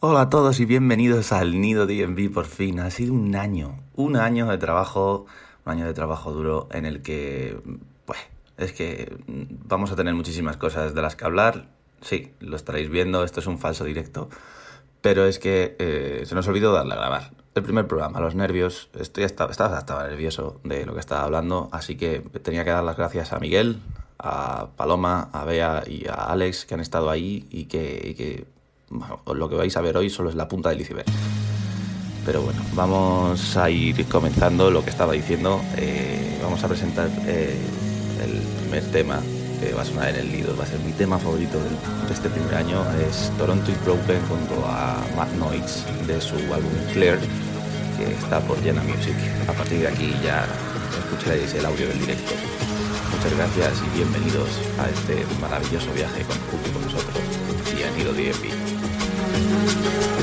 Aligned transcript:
Hola 0.00 0.20
a 0.20 0.30
todos 0.30 0.60
y 0.60 0.64
bienvenidos 0.64 1.32
al 1.32 1.60
Nido 1.60 1.84
DNB 1.84 2.32
por 2.32 2.46
fin. 2.46 2.78
Ha 2.78 2.88
sido 2.92 3.12
un 3.14 3.34
año, 3.34 3.80
un 3.96 4.14
año 4.14 4.46
de 4.46 4.56
trabajo, 4.56 5.26
un 5.66 5.72
año 5.72 5.86
de 5.86 5.92
trabajo 5.92 6.30
duro 6.30 6.68
en 6.70 6.86
el 6.86 7.02
que, 7.02 7.58
pues, 8.06 8.20
es 8.58 8.72
que 8.72 9.16
vamos 9.28 9.90
a 9.90 9.96
tener 9.96 10.14
muchísimas 10.14 10.56
cosas 10.56 10.94
de 10.94 11.02
las 11.02 11.16
que 11.16 11.24
hablar. 11.24 11.66
Sí, 12.00 12.32
lo 12.38 12.54
estaréis 12.54 12.90
viendo, 12.90 13.24
esto 13.24 13.40
es 13.40 13.48
un 13.48 13.58
falso 13.58 13.82
directo, 13.82 14.28
pero 15.00 15.26
es 15.26 15.40
que 15.40 15.74
eh, 15.80 16.22
se 16.26 16.36
nos 16.36 16.46
olvidó 16.46 16.72
darle 16.72 16.94
a 16.94 16.98
grabar. 16.98 17.32
El 17.56 17.64
primer 17.64 17.88
programa, 17.88 18.20
los 18.20 18.36
nervios, 18.36 18.90
estoy 18.96 19.24
estaba, 19.24 19.50
estaba, 19.50 19.80
estaba 19.80 20.06
nervioso 20.06 20.60
de 20.62 20.86
lo 20.86 20.94
que 20.94 21.00
estaba 21.00 21.24
hablando, 21.24 21.70
así 21.72 21.96
que 21.96 22.20
tenía 22.40 22.62
que 22.62 22.70
dar 22.70 22.84
las 22.84 22.96
gracias 22.96 23.32
a 23.32 23.40
Miguel, 23.40 23.80
a 24.20 24.68
Paloma, 24.76 25.28
a 25.32 25.44
Bea 25.44 25.82
y 25.88 26.06
a 26.06 26.14
Alex 26.14 26.66
que 26.66 26.74
han 26.74 26.80
estado 26.80 27.10
ahí 27.10 27.48
y 27.50 27.64
que 27.64 28.46
lo 28.90 29.48
que 29.48 29.56
vais 29.56 29.76
a 29.76 29.80
ver 29.80 29.96
hoy 29.96 30.10
solo 30.10 30.30
es 30.30 30.34
la 30.34 30.48
punta 30.48 30.70
del 30.70 30.80
iceberg. 30.80 31.06
Pero 32.24 32.42
bueno, 32.42 32.60
vamos 32.74 33.56
a 33.56 33.70
ir 33.70 34.04
comenzando 34.06 34.70
lo 34.70 34.84
que 34.84 34.90
estaba 34.90 35.12
diciendo. 35.12 35.60
Eh, 35.76 36.38
vamos 36.42 36.62
a 36.62 36.68
presentar 36.68 37.08
eh, 37.26 37.56
el 38.22 38.42
primer 38.60 38.84
tema 38.90 39.20
que 39.60 39.72
va 39.72 39.82
a 39.82 39.84
sonar 39.84 40.10
en 40.10 40.16
el 40.16 40.32
Lido. 40.32 40.56
Va 40.56 40.64
a 40.64 40.66
ser 40.66 40.78
mi 40.80 40.92
tema 40.92 41.18
favorito 41.18 41.58
de 41.58 42.12
este 42.12 42.28
primer 42.28 42.54
año. 42.54 42.84
Es 43.08 43.32
Toronto 43.38 43.70
is 43.70 43.82
Broken 43.84 44.20
junto 44.28 44.66
a 44.66 45.02
Matt 45.16 45.32
Noise 45.32 45.84
de 46.06 46.20
su 46.20 46.36
álbum 46.52 46.72
Clear, 46.92 47.18
que 47.96 48.12
está 48.12 48.40
por 48.40 48.62
Jenna 48.62 48.82
Music. 48.82 49.16
A 49.48 49.52
partir 49.52 49.80
de 49.80 49.88
aquí 49.88 50.12
ya 50.22 50.46
escucharéis 50.98 51.54
el 51.54 51.64
audio 51.64 51.88
del 51.88 51.98
directo. 51.98 52.32
Muchas 53.16 53.36
gracias 53.36 53.82
y 53.86 53.96
bienvenidos 53.96 54.48
a 54.78 54.88
este 54.90 55.24
maravilloso 55.40 55.92
viaje 55.94 56.24
con, 56.24 56.36
con 56.72 56.82
nosotros 56.82 57.48
y 57.76 57.82
a 57.82 57.90
Nido 57.92 58.12
DMV. 59.68 60.17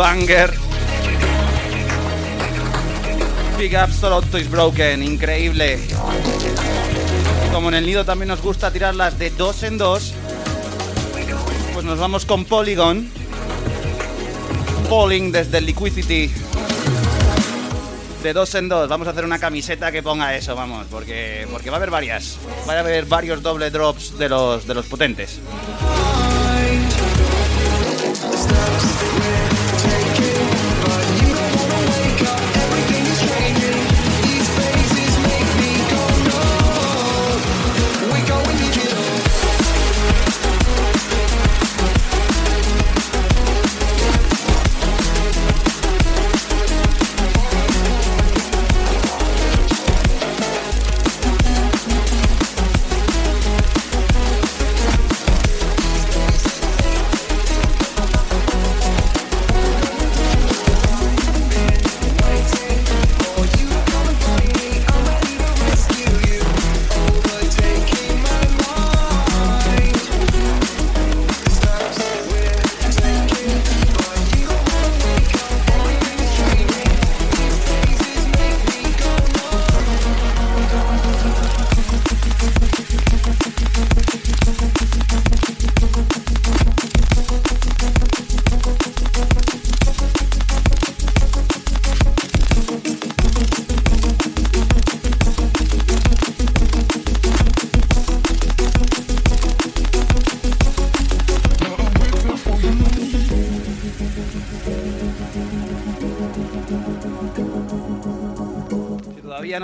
Banger. 0.00 0.50
Big 3.58 3.76
Toronto 4.00 4.38
is 4.38 4.50
Broken, 4.50 5.02
increíble. 5.02 5.78
Como 7.52 7.68
en 7.68 7.74
el 7.74 7.84
nido 7.84 8.02
también 8.06 8.28
nos 8.28 8.40
gusta 8.40 8.72
tirarlas 8.72 9.18
de 9.18 9.28
dos 9.28 9.62
en 9.62 9.76
dos, 9.76 10.14
pues 11.74 11.84
nos 11.84 11.98
vamos 11.98 12.24
con 12.24 12.46
Polygon. 12.46 13.10
Polling 14.88 15.32
desde 15.32 15.60
Liquidity. 15.60 16.30
De 18.22 18.32
dos 18.32 18.54
en 18.54 18.70
dos, 18.70 18.88
vamos 18.88 19.06
a 19.06 19.10
hacer 19.10 19.26
una 19.26 19.38
camiseta 19.38 19.92
que 19.92 20.02
ponga 20.02 20.34
eso, 20.34 20.54
vamos, 20.54 20.86
porque, 20.90 21.46
porque 21.50 21.68
va 21.68 21.76
a 21.76 21.78
haber 21.78 21.90
varias. 21.90 22.38
Va 22.66 22.72
a 22.72 22.80
haber 22.80 23.04
varios 23.04 23.42
doble 23.42 23.70
drops 23.70 24.16
de 24.16 24.30
los, 24.30 24.66
de 24.66 24.72
los 24.72 24.86
potentes. 24.86 25.39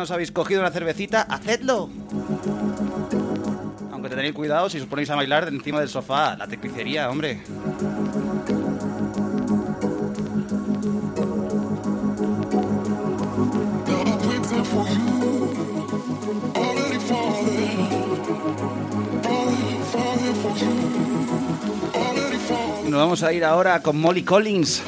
Os 0.07 0.13
habéis 0.13 0.31
cogido 0.31 0.61
una 0.61 0.71
cervecita, 0.71 1.23
hacedlo. 1.23 1.91
Aunque 3.91 4.09
tenéis 4.09 4.35
cuidado 4.35 4.71
si 4.71 4.79
os 4.79 4.87
ponéis 4.87 5.11
a 5.11 5.17
bailar 5.17 5.49
encima 5.49 5.81
del 5.81 5.89
sofá, 5.89 6.37
la 6.37 6.47
tapicería, 6.47 7.11
hombre. 7.11 7.43
Nos 22.85 23.01
vamos 23.01 23.23
a 23.25 23.33
ir 23.33 23.45
ahora 23.45 23.83
con 23.83 24.01
Molly 24.01 24.23
Collins. 24.23 24.85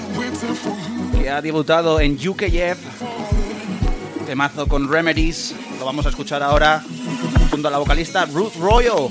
que 1.19 1.29
ha 1.29 1.43
debutado 1.43 2.01
en 2.01 2.13
UKF, 2.15 2.79
temazo 4.29 4.69
con 4.69 4.93
Remedies, 4.93 5.55
lo 5.79 5.87
vamos 5.87 6.05
a 6.05 6.11
escuchar 6.11 6.43
ahora 6.43 6.85
junto 7.51 7.69
a 7.69 7.71
la 7.71 7.79
vocalista 7.79 8.27
Ruth 8.27 8.57
Royal. 8.61 9.09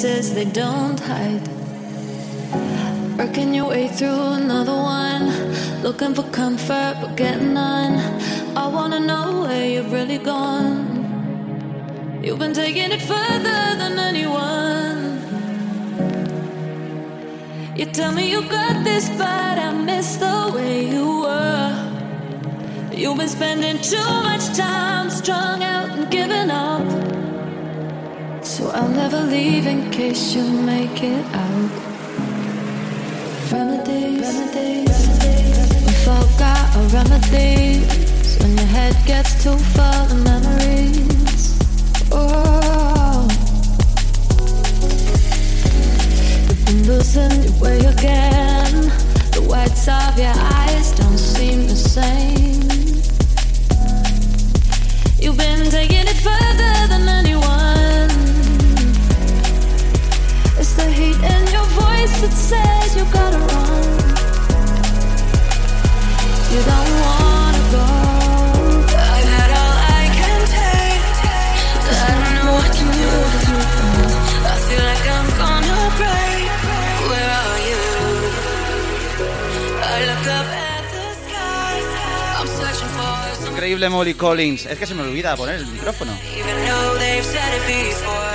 Places 0.00 0.32
they 0.32 0.44
don't 0.44 1.00
hide. 1.00 1.48
Working 3.18 3.52
your 3.52 3.68
way 3.70 3.88
through 3.88 4.22
another 4.42 4.76
one, 4.76 5.26
looking 5.82 6.14
for 6.14 6.22
comfort 6.30 6.94
but 7.00 7.16
getting 7.16 7.52
none. 7.54 7.94
I 8.56 8.68
wanna 8.68 9.00
know 9.00 9.42
where 9.42 9.66
you've 9.68 9.92
really 9.92 10.18
gone. 10.18 10.76
You've 12.22 12.38
been 12.38 12.54
taking 12.54 12.92
it 12.92 13.02
further 13.02 13.60
than 13.80 13.98
anyone. 14.10 14.98
You 17.74 17.86
tell 17.86 18.12
me 18.12 18.30
you 18.30 18.42
got 18.42 18.84
this, 18.84 19.08
but 19.22 19.54
I 19.66 19.72
miss 19.72 20.16
the 20.16 20.52
way 20.54 20.86
you 20.94 21.06
were. 21.24 21.72
You've 22.92 23.18
been 23.18 23.28
spending 23.38 23.78
too 23.82 24.17
leave 29.28 29.66
in 29.66 29.90
case 29.90 30.34
you 30.34 30.44
make 30.44 31.02
it 31.02 31.24
out. 31.34 31.70
Remedies, 33.52 34.20
remedies, 34.22 34.98
we 35.86 35.92
forgot 36.08 36.76
a 36.76 36.82
remedy. 36.96 37.84
When 38.40 38.56
your 38.56 38.66
head 38.66 38.96
gets 39.06 39.42
too 39.42 39.56
full 39.74 39.84
of 39.84 40.24
memories. 40.24 41.58
Oh, 42.10 43.28
you've 46.48 46.64
been 46.66 46.86
losing 46.86 47.42
your 47.42 47.62
way 47.62 47.78
again. 47.80 48.74
The 49.32 49.44
whites 49.48 49.88
of 49.88 50.18
your 50.18 50.32
eyes 50.34 50.57
Increíble 83.68 83.90
Molly 83.90 84.14
Collins. 84.14 84.64
Es 84.64 84.78
que 84.78 84.86
se 84.86 84.94
me 84.94 85.02
olvida 85.02 85.36
poner 85.36 85.56
el 85.56 85.66
micrófono. 85.66 86.18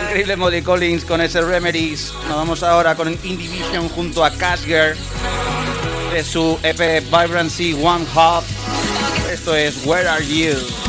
Increíble 0.03 0.35
Molly 0.35 0.61
Collins 0.61 1.05
con 1.05 1.21
ese 1.21 1.41
Remedies. 1.41 2.13
Nos 2.27 2.37
vamos 2.37 2.61
ahora 2.61 2.93
con 2.93 3.07
Indivision 3.23 3.89
junto 3.89 4.23
a 4.23 4.29
Casger 4.29 4.95
de 6.13 6.23
su 6.23 6.59
EP 6.61 7.03
Vibrancy 7.05 7.73
One 7.73 8.05
Hub. 8.13 8.43
Esto 9.31 9.55
es 9.55 9.83
Where 9.87 10.07
Are 10.07 10.23
You? 10.23 10.82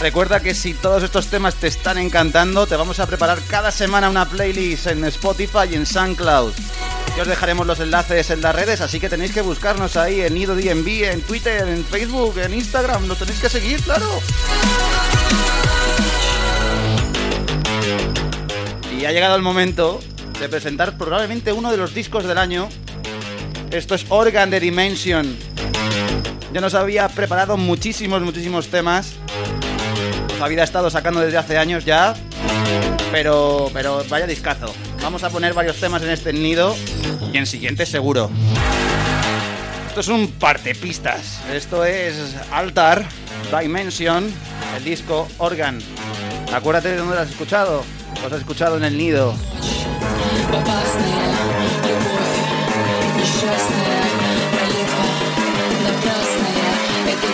Recuerda 0.00 0.40
que 0.40 0.54
si 0.54 0.72
todos 0.72 1.02
estos 1.02 1.26
temas 1.26 1.56
te 1.56 1.66
están 1.66 1.98
encantando, 1.98 2.66
te 2.66 2.74
vamos 2.74 2.98
a 3.00 3.06
preparar 3.06 3.38
cada 3.48 3.70
semana 3.70 4.08
una 4.08 4.26
playlist 4.26 4.86
en 4.86 5.04
Spotify 5.04 5.68
y 5.70 5.74
en 5.74 5.84
SoundCloud. 5.84 6.52
Y 7.18 7.20
os 7.20 7.28
dejaremos 7.28 7.66
los 7.66 7.80
enlaces 7.80 8.30
en 8.30 8.40
las 8.40 8.54
redes, 8.54 8.80
así 8.80 8.98
que 8.98 9.10
tenéis 9.10 9.32
que 9.32 9.42
buscarnos 9.42 9.98
ahí 9.98 10.22
en 10.22 10.32
Nido 10.32 10.54
DNB, 10.54 11.04
en 11.04 11.20
Twitter, 11.20 11.68
en 11.68 11.84
Facebook, 11.84 12.38
en 12.38 12.54
Instagram. 12.54 13.08
Lo 13.08 13.14
tenéis 13.14 13.40
que 13.40 13.50
seguir, 13.50 13.82
claro. 13.82 14.06
Y 18.98 19.04
ha 19.04 19.12
llegado 19.12 19.36
el 19.36 19.42
momento 19.42 20.00
de 20.40 20.48
presentar 20.48 20.96
probablemente 20.96 21.52
uno 21.52 21.70
de 21.70 21.76
los 21.76 21.92
discos 21.92 22.24
del 22.24 22.38
año. 22.38 22.70
Esto 23.70 23.94
es 23.94 24.06
Organ 24.08 24.48
de 24.48 24.60
Dimension. 24.60 25.36
Ya 26.54 26.62
nos 26.62 26.72
había 26.72 27.06
preparado 27.10 27.58
muchísimos, 27.58 28.22
muchísimos 28.22 28.68
temas 28.68 29.19
la 30.39 30.47
vida 30.47 30.61
ha 30.61 30.65
estado 30.65 30.89
sacando 30.89 31.21
desde 31.21 31.37
hace 31.37 31.57
años 31.57 31.85
ya. 31.85 32.15
Pero, 33.11 33.69
pero 33.73 34.03
vaya 34.09 34.27
discazo. 34.27 34.73
Vamos 35.01 35.23
a 35.23 35.29
poner 35.29 35.53
varios 35.53 35.77
temas 35.77 36.01
en 36.03 36.09
este 36.09 36.33
nido 36.33 36.75
y 37.31 37.37
en 37.37 37.45
siguiente 37.45 37.85
seguro. 37.85 38.29
Esto 39.87 39.99
es 40.01 40.07
un 40.07 40.27
partepistas. 40.31 41.39
Esto 41.53 41.85
es 41.85 42.35
Altar, 42.51 43.05
Dimension, 43.57 44.31
el 44.75 44.83
disco 44.83 45.27
Organ. 45.37 45.79
Acuérdate 46.53 46.89
de 46.89 46.97
dónde 46.97 47.15
lo 47.15 47.21
has 47.21 47.29
escuchado. 47.29 47.83
Lo 48.21 48.27
has 48.27 48.41
escuchado 48.41 48.77
en 48.77 48.83
el 48.83 48.97
nido. 48.97 49.33
несчастная 53.25 54.03
молитва 54.53 55.05
напрасная 55.83 56.71
Это 57.11 57.29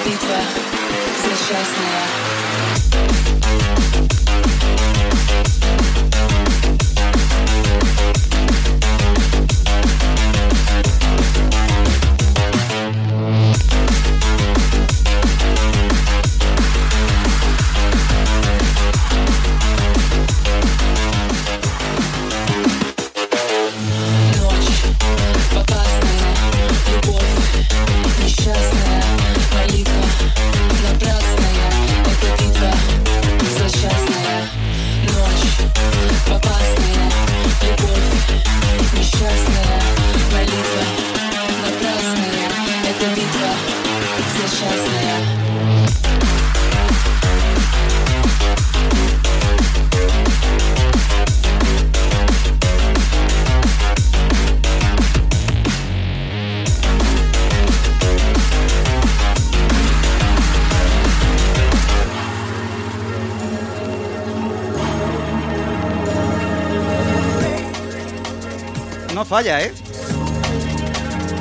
Falla, 69.37 69.61
¿eh? 69.61 69.73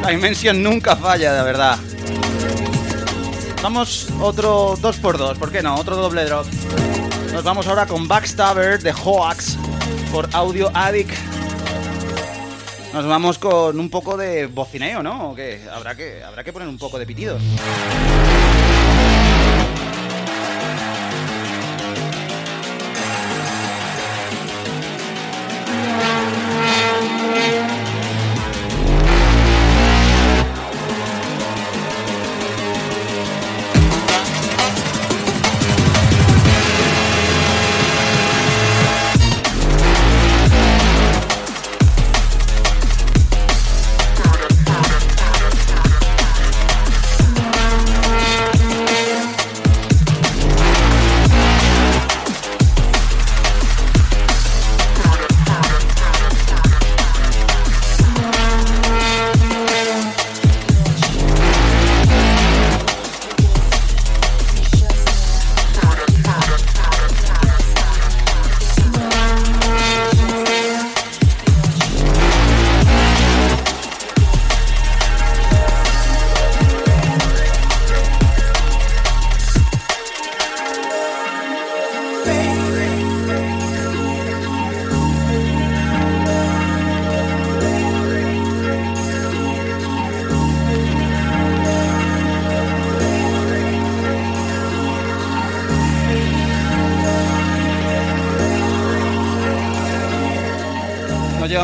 Dimension 0.05 0.61
nunca 0.61 0.97
falla, 0.97 1.33
de 1.33 1.43
verdad. 1.43 1.79
Vamos 3.63 4.09
otro 4.19 4.75
2x2, 4.75 5.37
¿por 5.37 5.49
qué 5.49 5.63
no? 5.63 5.75
Otro 5.75 5.95
doble 5.95 6.25
drop. 6.25 6.45
Nos 7.31 7.41
vamos 7.45 7.65
ahora 7.67 7.85
con 7.85 8.05
Backstabber 8.05 8.81
de 8.81 8.91
Hoax 8.91 9.57
por 10.11 10.27
Audio 10.33 10.69
Addict. 10.73 11.13
Nos 12.91 13.05
vamos 13.05 13.39
con 13.39 13.79
un 13.79 13.89
poco 13.89 14.17
de 14.17 14.47
bocineo, 14.47 15.01
¿no? 15.01 15.33
Habrá 15.73 15.95
que, 15.95 16.21
habrá 16.21 16.43
que 16.43 16.51
poner 16.51 16.67
un 16.67 16.77
poco 16.77 16.99
de 16.99 17.05
pitidos. 17.05 17.41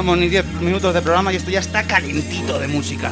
Llevamos 0.02 0.18
ni 0.18 0.30
10 0.30 0.62
minutos 0.62 0.96
de 0.96 1.02
programa 1.04 1.32
y 1.32 1.36
esto 1.36 1.52
ya 1.52 1.60
está 1.60 1.84
calentito 1.84 2.58
de 2.58 2.68
música. 2.68 3.12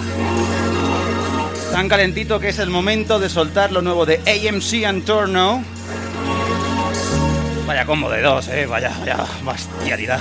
Tan 1.71 1.87
calentito 1.87 2.39
que 2.39 2.49
es 2.49 2.57
el 2.57 2.71
momento 2.71 3.19
de 3.19 3.29
soltar 3.29 3.71
lo 3.71 3.83
nuevo 3.83 4.07
de 4.07 4.15
AMC 4.25 4.85
and 4.87 5.05
Torno. 5.05 5.63
Vaya 7.67 7.85
combo 7.85 8.09
de 8.09 8.23
dos, 8.23 8.47
eh. 8.47 8.65
Vaya, 8.65 8.91
vaya 9.01 9.17
bestialidad. 9.45 10.19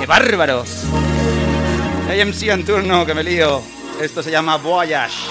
¡Qué 0.00 0.06
bárbaro! 0.06 0.64
AMC 2.10 2.48
and 2.50 2.66
Turno, 2.66 3.06
que 3.06 3.14
me 3.14 3.22
lío. 3.22 3.62
Esto 4.00 4.24
se 4.24 4.32
llama 4.32 4.56
Voyage. 4.56 5.30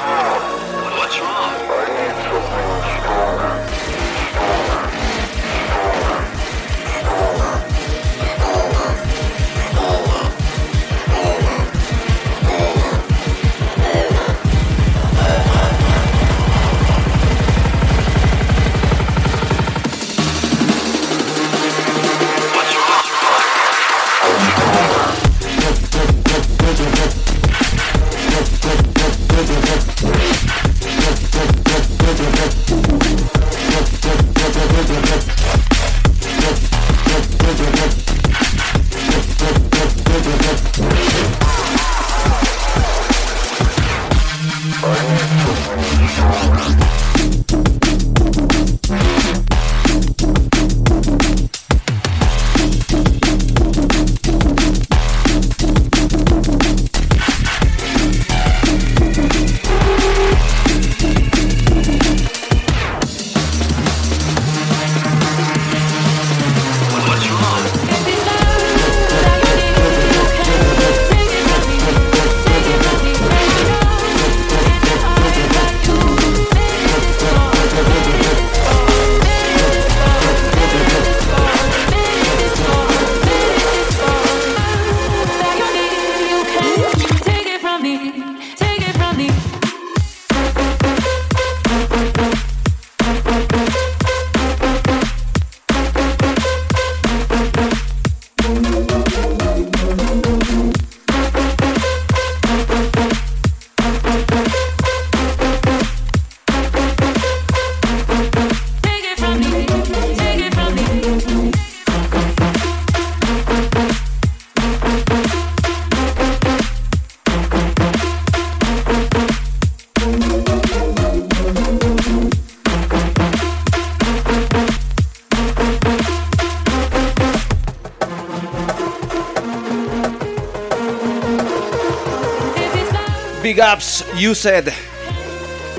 Said. 134.35 134.69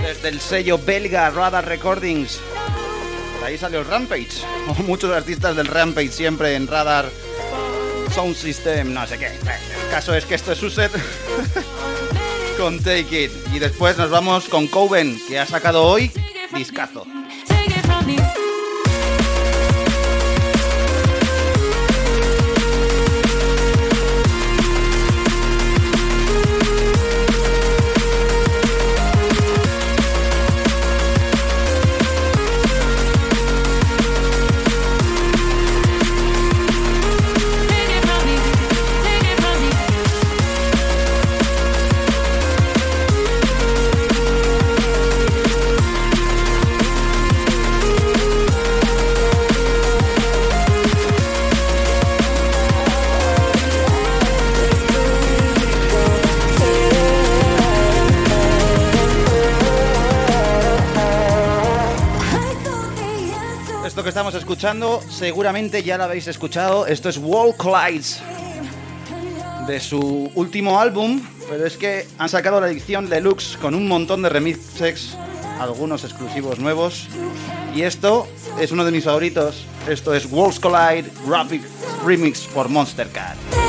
Desde 0.01 0.29
el 0.29 0.41
sello 0.41 0.79
belga 0.79 1.31
Radar 1.31 1.67
Recordings. 1.67 2.41
De 3.41 3.47
ahí 3.47 3.59
salió 3.59 3.85
Rampage. 3.85 4.45
Muchos 4.87 5.13
artistas 5.13 5.57
del 5.57 5.67
Rampage 5.67 6.11
siempre 6.11 6.55
en 6.55 6.67
Radar 6.67 7.09
Sound 8.15 8.37
System, 8.37 8.93
no 8.93 9.07
sé 9.07 9.19
qué. 9.19 9.27
El 9.27 9.91
caso 9.91 10.15
es 10.15 10.25
que 10.25 10.35
esto 10.35 10.53
es 10.53 10.63
Uset 10.63 10.93
con 12.59 12.79
Take 12.81 13.25
It. 13.25 13.33
Y 13.55 13.59
después 13.59 13.97
nos 13.97 14.11
vamos 14.11 14.49
con 14.49 14.67
Coven, 14.67 15.21
que 15.29 15.39
ha 15.39 15.47
sacado 15.47 15.85
hoy 15.85 16.11
discazo. 16.55 17.07
Escuchando, 64.35 65.01
seguramente 65.11 65.83
ya 65.83 65.99
la 65.99 66.05
habéis 66.05 66.29
escuchado. 66.29 66.87
Esto 66.87 67.09
es 67.09 67.19
Wall 67.19 67.57
Collides 67.57 68.23
de 69.67 69.81
su 69.81 70.31
último 70.35 70.81
álbum, 70.81 71.23
pero 71.49 71.67
es 71.67 71.77
que 71.77 72.07
han 72.19 72.29
sacado 72.29 72.61
la 72.61 72.69
edición 72.69 73.09
deluxe 73.09 73.57
con 73.57 73.75
un 73.75 73.89
montón 73.89 74.23
de 74.23 74.29
remixes, 74.29 75.17
algunos 75.61 76.05
exclusivos 76.05 76.59
nuevos. 76.59 77.09
Y 77.75 77.83
esto 77.83 78.27
es 78.61 78.73
uno 78.73 78.85
de 78.85 78.93
mis 78.93 79.05
favoritos. 79.05 79.65
Esto 79.89 80.15
es 80.15 80.31
Worlds 80.31 80.61
Collide 80.61 81.11
Rapid 81.29 81.63
Remix 82.05 82.41
por 82.41 82.69
Monster 82.69 83.09
Cat. 83.09 83.62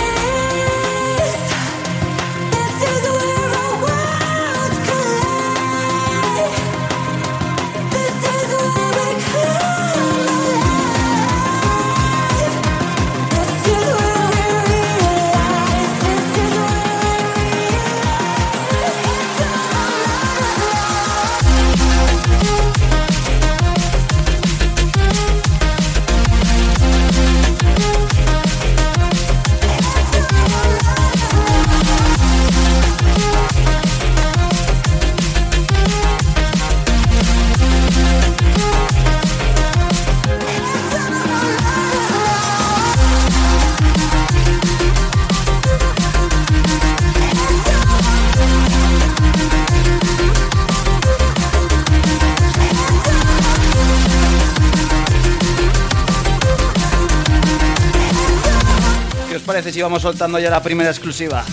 Vamos 59.83 60.01
soltando 60.01 60.39
ya 60.39 60.49
la 60.49 60.63
primera 60.63 60.89
exclusiva? 60.89 61.43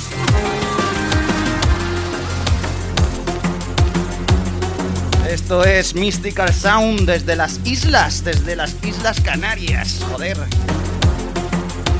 Esto 5.29 5.65
es 5.65 5.95
Mystical 5.95 6.53
Sound 6.53 7.01
desde 7.07 7.37
las 7.37 7.61
islas, 7.65 8.25
desde 8.25 8.57
las 8.57 8.75
Islas 8.85 9.21
Canarias. 9.21 10.01
Joder. 10.11 10.37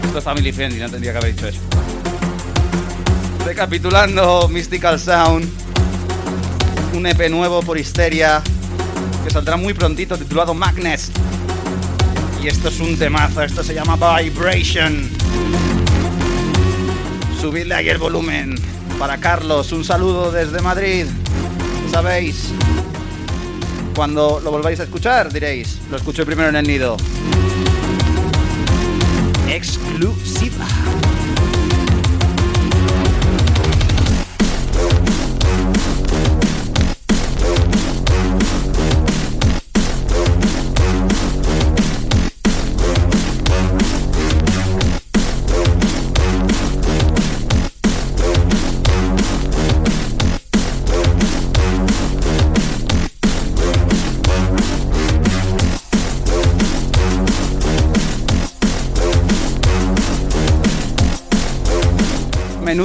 Esto 0.05 0.19
es 0.19 0.25
family 0.25 0.53
friendly, 0.53 0.81
no 0.81 0.89
tendría 0.89 1.13
que 1.13 1.19
haber 1.19 1.35
dicho 1.35 1.49
eso. 1.49 1.61
Recapitulando 3.45 4.49
Mystical 4.49 4.99
Sound, 4.99 5.49
un 6.95 7.07
EP 7.07 7.29
nuevo 7.29 7.61
por 7.63 7.79
Histeria 7.79 8.43
que 9.25 9.31
saldrá 9.31 9.57
muy 9.57 9.75
prontito 9.75 10.17
titulado 10.17 10.55
Magnus. 10.55 11.11
Y 12.43 12.49
esto 12.49 12.69
es 12.69 12.81
un 12.81 12.97
temazo, 12.97 13.43
esto 13.43 13.63
se 13.63 13.75
llama 13.75 13.97
Vibration. 13.97 15.09
Subidle 17.41 17.75
ahí 17.75 17.89
el 17.89 17.97
volumen. 17.97 18.55
Para 18.99 19.17
Carlos, 19.19 19.73
un 19.73 19.83
saludo 19.83 20.31
desde 20.31 20.61
Madrid. 20.61 21.07
Sabéis, 21.91 22.53
cuando 23.97 24.41
lo 24.45 24.51
volváis 24.51 24.79
a 24.81 24.83
escuchar, 24.83 25.33
diréis, 25.33 25.79
lo 25.91 25.97
escuché 25.97 26.27
primero 26.27 26.51
en 26.51 26.57
el 26.57 26.67
nido. 26.67 26.99
Exclusiva. 29.49 30.67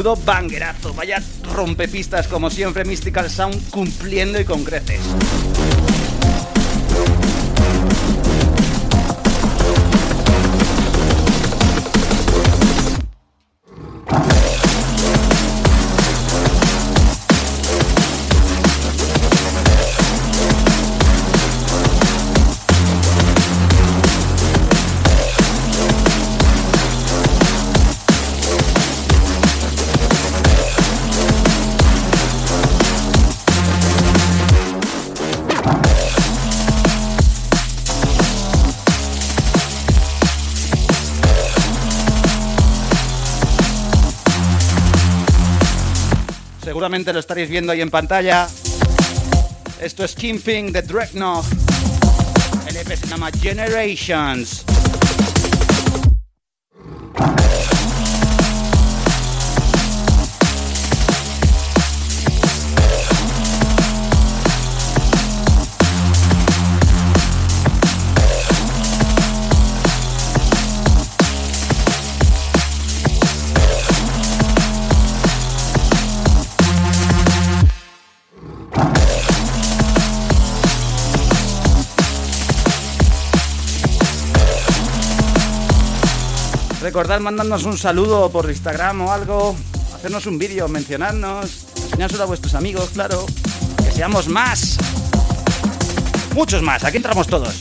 Menudo 0.06 0.16
banguerazo. 0.24 0.94
Vaya 0.94 1.22
rompepistas 1.54 2.28
como 2.28 2.50
siempre 2.52 2.86
Mystical 2.86 3.30
Sound 3.30 3.70
cumpliendo 3.72 4.40
y 4.40 4.46
con 4.46 4.64
creces. 4.64 5.00
Lo 47.04 47.20
estaréis 47.20 47.50
viendo 47.50 47.74
ahí 47.74 47.82
en 47.82 47.90
pantalla. 47.90 48.48
Esto 49.82 50.06
es 50.06 50.16
Kimping 50.16 50.72
de 50.72 50.82
Dreadnought. 50.82 51.46
El 52.68 52.78
EP 52.78 52.96
se 52.96 53.08
llama 53.08 53.30
Generations. 53.32 54.65
Recordad 86.96 87.20
mandarnos 87.20 87.66
un 87.66 87.78
saludo 87.78 88.30
por 88.30 88.50
Instagram 88.50 89.02
o 89.02 89.12
algo, 89.12 89.54
hacernos 89.94 90.28
un 90.28 90.38
vídeo, 90.38 90.70
mencionarnos, 90.70 91.66
enseñárselo 91.84 92.24
a 92.24 92.26
vuestros 92.26 92.56
amigos, 92.56 92.92
claro. 92.94 93.26
Que 93.84 93.92
seamos 93.92 94.30
más. 94.30 94.78
Muchos 96.34 96.62
más, 96.62 96.86
aquí 96.86 96.96
entramos 96.96 97.28
todos. 97.28 97.54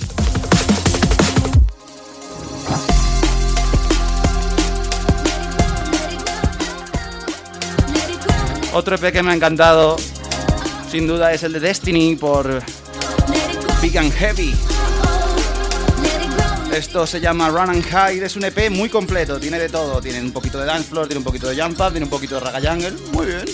Otro 8.72 8.94
EP 8.94 9.12
que 9.12 9.20
me 9.24 9.32
ha 9.32 9.34
encantado, 9.34 9.96
sin 10.92 11.08
duda, 11.08 11.32
es 11.32 11.42
el 11.42 11.54
de 11.54 11.58
Destiny 11.58 12.14
por 12.14 12.62
Big 13.82 13.98
and 13.98 14.12
Heavy. 14.12 14.54
Esto 16.74 17.06
se 17.06 17.20
llama 17.20 17.50
Run 17.50 17.70
and 17.70 17.84
Hide, 17.86 18.26
es 18.26 18.34
un 18.34 18.44
EP 18.44 18.68
muy 18.68 18.88
completo, 18.88 19.38
tiene 19.38 19.60
de 19.60 19.68
todo, 19.68 20.00
tiene 20.00 20.20
un 20.20 20.32
poquito 20.32 20.58
de 20.58 20.66
dance 20.66 20.88
floor, 20.88 21.06
tiene 21.06 21.18
un 21.18 21.24
poquito 21.24 21.48
de 21.48 21.62
jump 21.62 21.80
up, 21.80 21.90
tiene 21.90 22.04
un 22.04 22.10
poquito 22.10 22.34
de 22.34 22.40
raga 22.40 22.60
jungle, 22.60 22.90
muy 23.12 23.26
bien. 23.26 23.44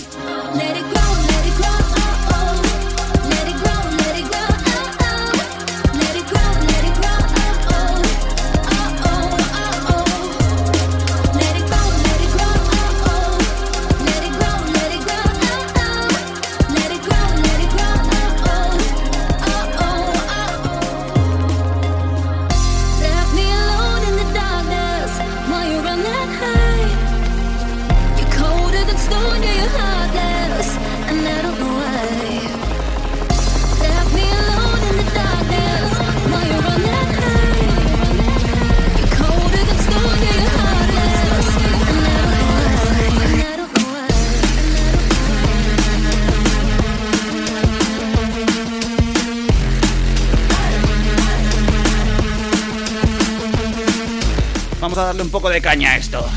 Un 55.31 55.39
poco 55.39 55.49
de 55.49 55.61
caña 55.61 55.95
esto. 55.95 56.29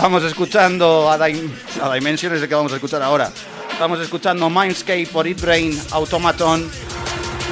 Estábamos 0.00 0.24
escuchando 0.24 1.10
a, 1.10 1.18
Dim 1.26 1.52
a 1.82 1.92
Dimension, 1.92 2.34
es 2.34 2.40
el 2.40 2.48
que 2.48 2.54
vamos 2.54 2.72
a 2.72 2.76
escuchar 2.76 3.02
ahora. 3.02 3.30
Estamos 3.70 4.00
escuchando 4.00 4.48
Mindscape 4.48 5.06
por 5.12 5.26
It 5.26 5.38
Brain, 5.38 5.78
Automaton. 5.90 6.70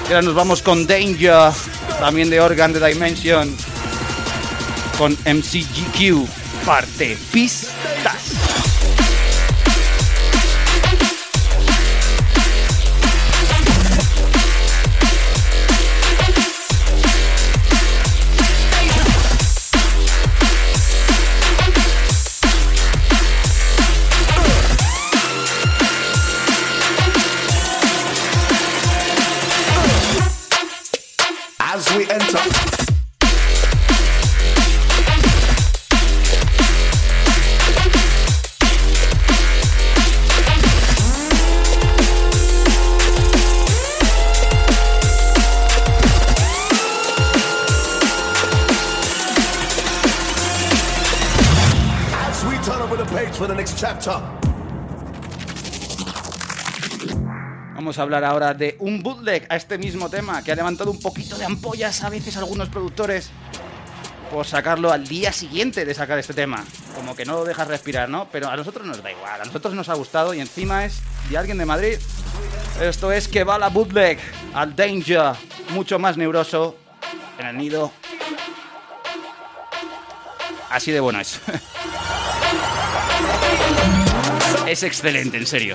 Y 0.05 0.07
ahora 0.07 0.23
nos 0.23 0.35
vamos 0.35 0.63
con 0.63 0.87
Danger, 0.87 1.53
también 2.01 2.31
de 2.31 2.41
Organ 2.41 2.73
de 2.73 2.89
Dimension, 2.89 3.55
con 4.97 5.13
MCGQ, 5.13 6.27
parte 6.65 7.19
pistas. 7.31 8.38
Hablar 57.99 58.25
ahora 58.25 58.55
de 58.55 58.77
un 58.79 59.03
bootleg 59.03 59.47
a 59.49 59.57
este 59.57 59.77
mismo 59.77 60.09
tema 60.09 60.43
que 60.45 60.53
ha 60.53 60.55
levantado 60.55 60.91
un 60.91 61.01
poquito 61.01 61.37
de 61.37 61.45
ampollas 61.45 62.05
a 62.05 62.11
veces 62.11 62.37
algunos 62.37 62.69
productores 62.69 63.31
por 64.31 64.47
sacarlo 64.47 64.93
al 64.93 65.07
día 65.09 65.33
siguiente 65.33 65.85
de 65.85 65.95
sacar 65.95 66.19
este 66.19 66.33
tema. 66.33 66.65
Como 66.95 67.17
que 67.17 67.25
no 67.25 67.35
lo 67.35 67.45
dejas 67.45 67.67
respirar, 67.67 68.09
¿no? 68.09 68.29
Pero 68.31 68.49
a 68.49 68.57
nosotros 68.57 68.87
nos 68.87 69.03
da 69.03 69.11
igual, 69.11 69.41
a 69.41 69.45
nosotros 69.45 69.75
nos 69.75 69.89
ha 69.89 69.95
gustado 69.95 70.33
y 70.33 70.41
encima 70.41 70.85
es 70.85 71.01
de 71.29 71.39
alguien 71.39 71.59
de 71.59 71.67
Madrid. 71.67 71.99
Esto 72.81 73.11
es 73.11 73.27
que 73.27 73.43
va 73.43 73.59
la 73.59 73.69
bootleg 73.69 74.19
al 74.55 74.77
Danger, 74.77 75.33
mucho 75.71 75.99
más 75.99 76.17
neuroso 76.17 76.77
en 77.39 77.47
el 77.47 77.57
nido. 77.57 77.91
Así 80.71 80.93
de 80.93 81.01
bueno 81.01 81.21
es. 81.21 81.41
Es 84.69 84.83
excelente, 84.83 85.39
en 85.39 85.47
serio. 85.47 85.75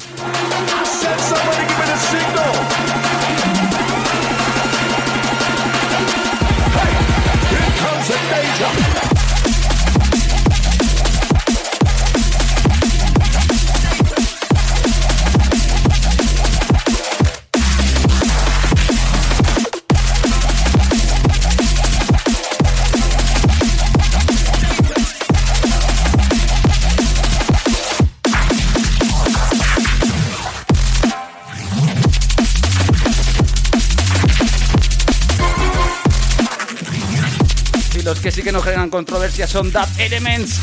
Que 38.24 38.32
sí 38.32 38.42
que 38.42 38.54
no 38.54 38.62
generan 38.62 38.90
controversia 38.90 39.46
son 39.46 39.70
Dub 39.70 39.86
Elements. 39.98 40.60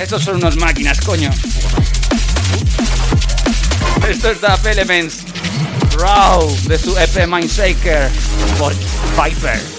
Estos 0.00 0.24
son 0.24 0.36
unos 0.36 0.56
máquinas, 0.56 1.00
coño. 1.00 1.30
Esto 4.08 4.32
es 4.32 4.38
Elements. 4.66 5.18
Raw 5.96 6.56
de 6.66 6.76
su 6.76 6.98
EP 6.98 7.28
Mindshaker 7.28 8.10
por 8.58 8.74
Viper. 9.14 9.75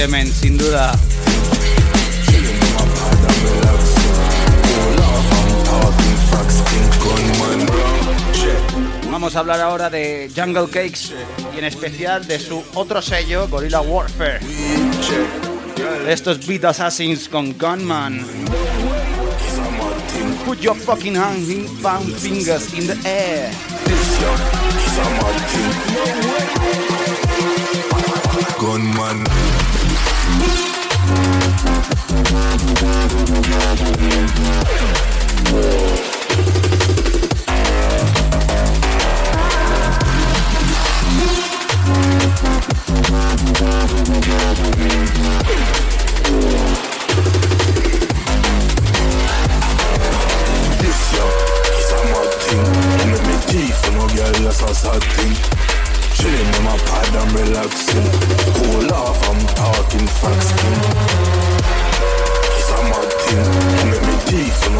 Sin 0.00 0.56
duda. 0.56 0.92
Vamos 9.10 9.36
a 9.36 9.40
hablar 9.40 9.60
ahora 9.60 9.90
de 9.90 10.30
Jungle 10.34 10.68
Cakes 10.70 11.12
y 11.54 11.58
en 11.58 11.66
especial 11.66 12.26
de 12.26 12.38
su 12.38 12.64
otro 12.72 13.02
sello, 13.02 13.46
Gorilla 13.48 13.82
Warfare. 13.82 14.40
Estos 16.08 16.46
Beat 16.46 16.64
Assassins 16.64 17.28
con 17.28 17.58
Gunman. 17.58 18.24
Put 20.46 20.60
your 20.60 20.76
fucking 20.76 21.14
hand 21.14 21.44
fingers 22.16 22.72
in 22.72 22.86
the 22.86 22.96
air. 23.06 23.50
Gunman. 28.58 29.49
Yeah. 35.52 36.19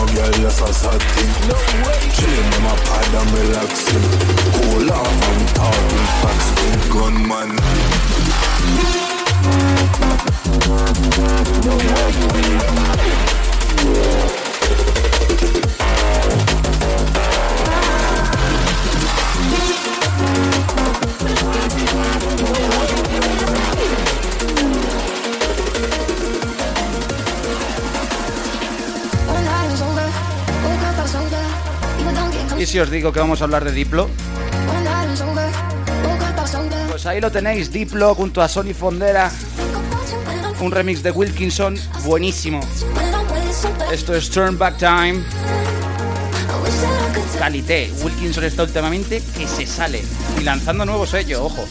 Teeth, 0.06 0.16
you 0.16 0.24
know, 0.24 0.30
girl, 0.30 0.42
that's 0.42 0.60
a 0.60 0.72
sad 0.72 1.02
thing. 1.02 1.32
Chilling 2.12 2.52
in 2.52 2.62
my 2.62 2.74
pad 2.84 3.14
and 3.14 3.30
relaxing. 3.38 4.04
Cool 4.54 4.90
off, 4.92 5.06
I'm 5.06 5.46
talking 5.54 6.06
facts, 6.20 6.50
king. 6.56 6.80
Gunman. 6.92 7.50
¿Y 15.42 15.69
si 32.70 32.78
os 32.78 32.88
digo 32.88 33.10
que 33.12 33.18
vamos 33.18 33.40
a 33.40 33.44
hablar 33.46 33.64
de 33.64 33.72
Diplo? 33.72 34.08
Pues 36.88 37.04
ahí 37.04 37.20
lo 37.20 37.32
tenéis, 37.32 37.72
Diplo 37.72 38.14
junto 38.14 38.40
a 38.42 38.48
Sony 38.48 38.74
Fondera. 38.78 39.28
Un 40.60 40.70
remix 40.70 41.02
de 41.02 41.10
Wilkinson 41.10 41.76
buenísimo. 42.04 42.60
Esto 43.90 44.14
es 44.14 44.30
Turn 44.30 44.56
Back 44.56 44.76
Time. 44.78 45.20
Calité. 47.40 47.92
Wilkinson 48.04 48.44
está 48.44 48.62
últimamente 48.62 49.20
que 49.36 49.48
se 49.48 49.66
sale. 49.66 50.04
Y 50.38 50.44
lanzando 50.44 50.84
nuevo 50.84 51.06
sello, 51.06 51.46
ojo. 51.46 51.66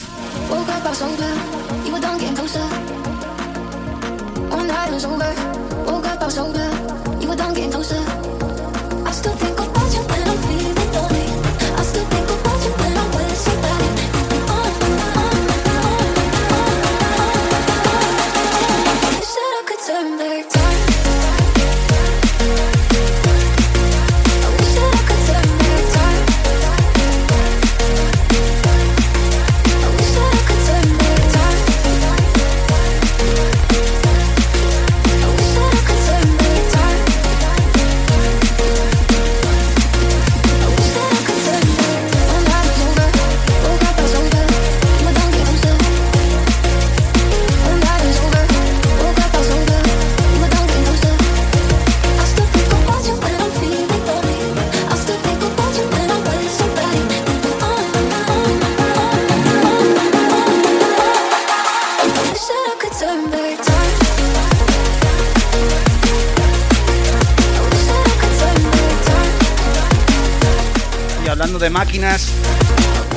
De 71.69 71.73
máquinas. 71.73 72.29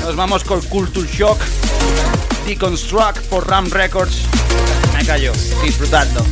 Nos 0.03 0.15
vamos 0.15 0.45
con 0.45 0.61
Culture 0.63 1.09
Shock, 1.11 1.41
Deconstruct 2.47 3.21
por 3.29 3.49
Ram 3.49 3.67
Records. 3.71 4.27
Me 4.95 5.05
callo, 5.05 5.33
disfrutando. 5.63 6.23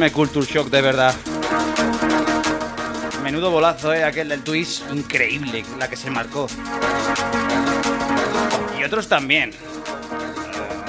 Enorme 0.00 0.12
culture 0.12 0.46
shock 0.46 0.70
de 0.70 0.80
verdad. 0.80 1.14
Menudo 3.22 3.50
bolazo, 3.50 3.92
eh, 3.92 4.02
aquel 4.02 4.30
del 4.30 4.42
twist, 4.42 4.82
increíble, 4.90 5.62
la 5.78 5.90
que 5.90 5.96
se 5.96 6.10
marcó. 6.10 6.46
Y 8.78 8.84
otros 8.84 9.08
también. 9.08 9.52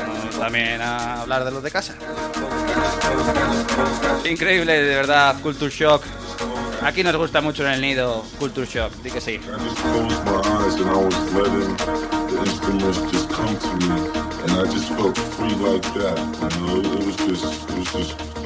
Vamos 0.08 0.40
también 0.40 0.82
a 0.82 1.22
hablar 1.22 1.44
de 1.44 1.52
los 1.52 1.62
de 1.62 1.72
casa. 1.72 1.96
Increíble, 4.24 4.82
de 4.82 4.96
verdad, 4.96 5.36
culture 5.42 5.72
shock. 5.72 6.04
Aquí 6.82 7.04
nos 7.04 7.16
gusta 7.18 7.42
mucho 7.42 7.66
en 7.66 7.74
el 7.74 7.82
nido 7.82 8.26
Culture 8.40 8.66
Shock, 8.66 8.94
di 9.04 9.12
que 9.12 9.22
sí. 9.22 9.40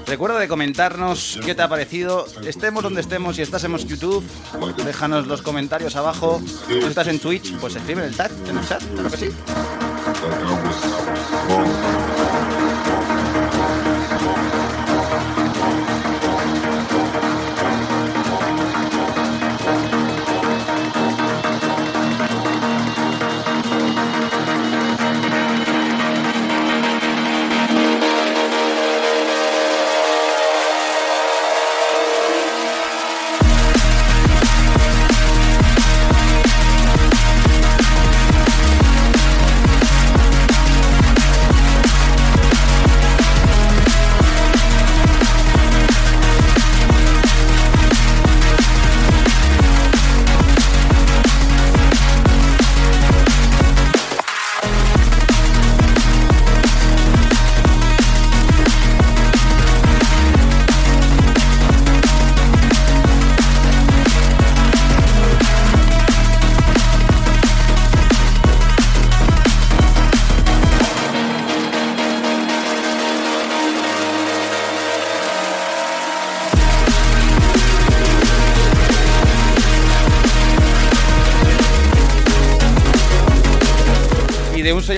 Recuerda 0.07 0.39
de 0.39 0.47
comentarnos 0.47 1.39
qué 1.43 1.55
te 1.55 1.61
ha 1.63 1.67
parecido. 1.67 2.27
Estemos 2.45 2.83
donde 2.83 3.01
estemos, 3.01 3.35
si 3.35 3.41
estás 3.41 3.63
en 3.63 3.75
YouTube, 3.75 4.23
déjanos 4.85 5.27
los 5.27 5.41
comentarios 5.41 5.95
abajo. 5.95 6.41
Si 6.67 6.77
estás 6.77 7.07
en 7.07 7.19
Twitch, 7.19 7.55
pues 7.57 7.75
escribe 7.75 8.01
en 8.03 8.09
el 8.09 8.15
chat, 8.15 8.31
en 8.47 8.57
el 8.57 8.67
chat, 8.67 8.83
claro 8.93 9.09
que 9.09 9.17
sí. 9.17 9.29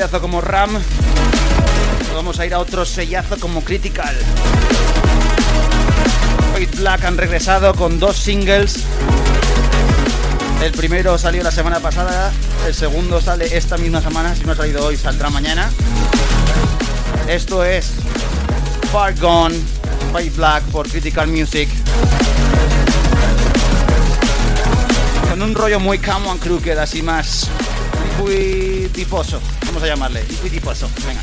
Sellazo 0.08 0.22
como 0.22 0.40
Ram, 0.40 0.70
vamos 2.14 2.40
a 2.40 2.46
ir 2.46 2.54
a 2.54 2.60
otro 2.60 2.86
sellazo 2.86 3.38
como 3.42 3.62
Critical. 3.62 4.16
Fate 6.54 6.78
Black 6.78 7.04
han 7.04 7.18
regresado 7.18 7.74
con 7.76 8.00
dos 8.00 8.16
singles. 8.16 8.86
El 10.64 10.72
primero 10.72 11.18
salió 11.18 11.44
la 11.44 11.52
semana 11.52 11.82
pasada, 11.82 12.32
el 12.66 12.74
segundo 12.74 13.20
sale 13.20 13.58
esta 13.58 13.78
misma 13.78 14.02
semana, 14.02 14.34
si 14.34 14.46
no 14.46 14.54
ha 14.54 14.56
salido 14.56 14.86
hoy 14.86 14.96
saldrá 14.96 15.30
mañana. 15.30 15.70
Esto 17.28 17.66
es 17.66 17.92
Far 18.94 19.14
Gone, 19.20 19.60
Fate 20.14 20.30
Black 20.30 20.64
por 20.66 20.88
Critical 20.88 21.28
Music. 21.28 21.68
Con 25.30 25.42
un 25.42 25.54
rollo 25.54 25.82
muy 25.82 26.00
camo 26.00 26.32
and 26.32 26.40
crooked, 26.40 26.78
así 26.78 27.02
más 27.02 27.50
tiposo, 28.94 29.40
vamos 29.66 29.84
a 29.84 29.88
llamarle, 29.88 30.22
tiposo. 30.50 30.90
Venga. 31.06 31.22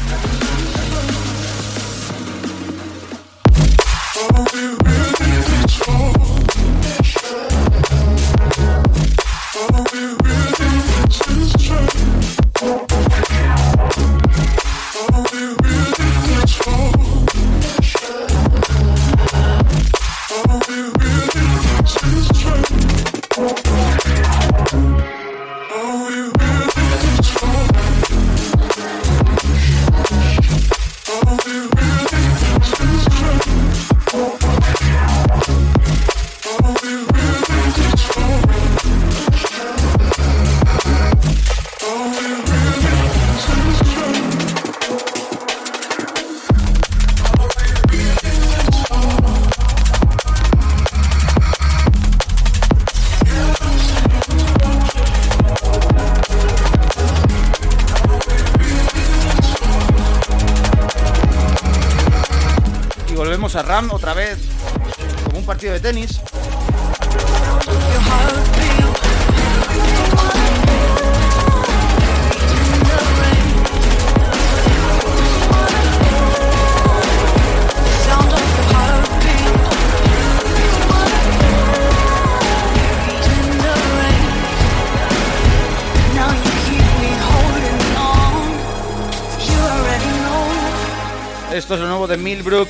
Millbrook. 92.34 92.68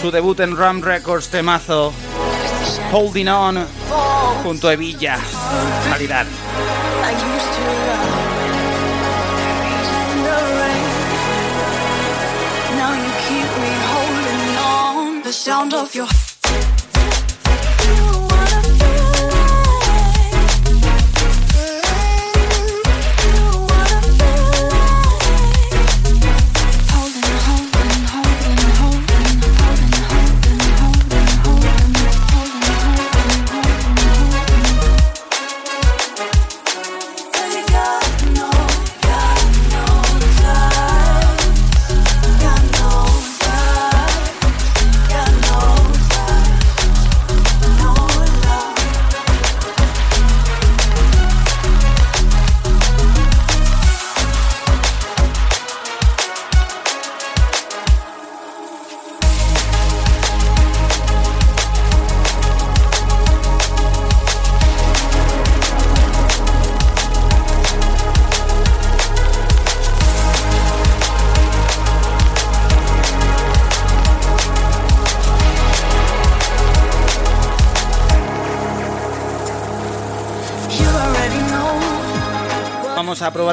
Su 0.00 0.12
debut 0.12 0.38
en 0.38 0.56
Ram 0.56 0.80
Records 0.80 1.28
temazo. 1.28 1.92
Holding 2.92 3.28
On 3.28 3.66
junto 4.44 4.68
a 4.68 4.74
Evilla. 4.74 5.18
Calidad. 5.90 6.26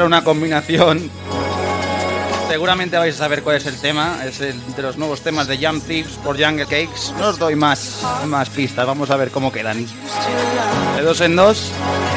Una 0.10 0.24
combinación. 0.24 1.12
Seguramente 2.48 2.98
vais 2.98 3.14
a 3.14 3.18
saber 3.20 3.44
cuál 3.44 3.58
es 3.58 3.68
el 3.68 3.80
tema. 3.80 4.18
Es 4.26 4.42
el 4.42 4.56
de 4.76 4.82
los 4.82 4.98
nuevos 4.98 5.22
temas 5.22 5.48
de 5.48 5.64
Jump 5.64 5.86
Thieves 5.86 6.14
por 6.24 6.36
Jungle 6.36 6.66
Cakes. 6.66 7.14
No 7.20 7.28
os 7.28 7.38
doy 7.38 7.56
más, 7.56 8.02
más 8.26 8.50
pistas. 8.50 8.88
Vamos 8.88 9.12
a 9.12 9.18
ver 9.18 9.30
cómo 9.30 9.52
quedan. 9.52 9.86
De 10.96 11.04
dos 11.04 11.22
en 11.22 11.36
dos, 11.36 11.70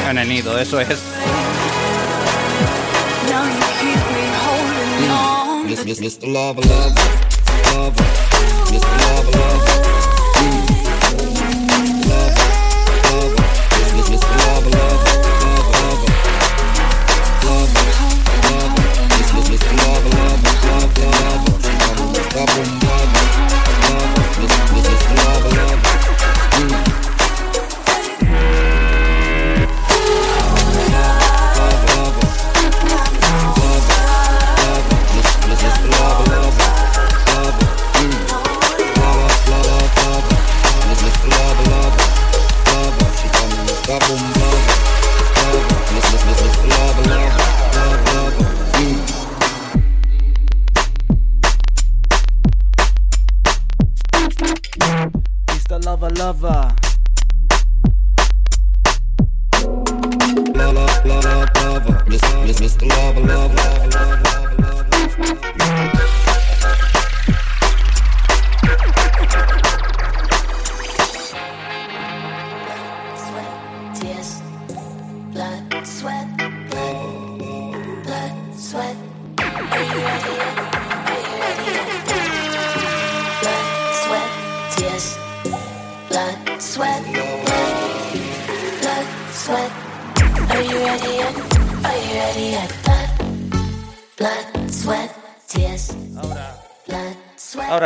en 0.09 0.17
el 0.17 0.27
nido. 0.27 0.59
Eso 0.59 0.81
es. 0.81 0.99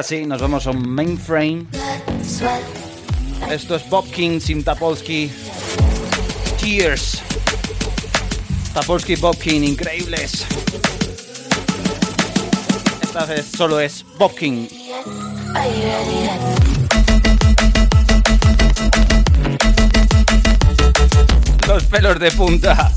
Sí, 0.06 0.24
nos 0.24 0.40
vamos 0.40 0.64
a 0.68 0.70
un 0.70 0.88
mainframe. 0.88 1.66
Esto 3.50 3.74
es 3.74 3.90
Bob 3.90 4.08
King 4.12 4.38
sin 4.38 4.62
Tapolsky. 4.62 5.32
Tears. 6.60 7.20
Tapolsky 8.72 9.14
y 9.14 9.16
Bob 9.16 9.36
King, 9.36 9.62
increíbles. 9.62 10.46
Esta 13.02 13.24
vez 13.24 13.46
solo 13.56 13.80
es 13.80 14.04
Bob 14.16 14.32
King. 14.36 14.68
Are 15.54 15.68
you 15.68 15.82
ready 15.82 16.22
yet? 16.22 16.40
Los 21.66 21.82
pelos 21.84 22.20
de 22.20 22.30
punta. 22.30 22.92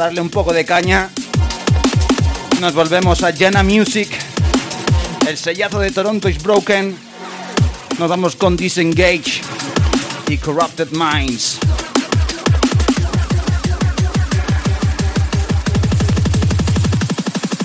Darle 0.00 0.22
un 0.22 0.30
poco 0.30 0.54
de 0.54 0.64
caña. 0.64 1.10
Nos 2.58 2.72
volvemos 2.72 3.22
a 3.22 3.36
Jana 3.36 3.62
Music. 3.62 4.08
El 5.28 5.36
sellazo 5.36 5.78
de 5.78 5.90
Toronto 5.90 6.26
is 6.26 6.42
broken. 6.42 6.96
Nos 7.98 8.08
vamos 8.08 8.34
con 8.34 8.56
Disengage 8.56 9.42
y 10.26 10.38
Corrupted 10.38 10.88
Minds. 10.92 11.58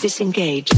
Disengage. 0.02 0.75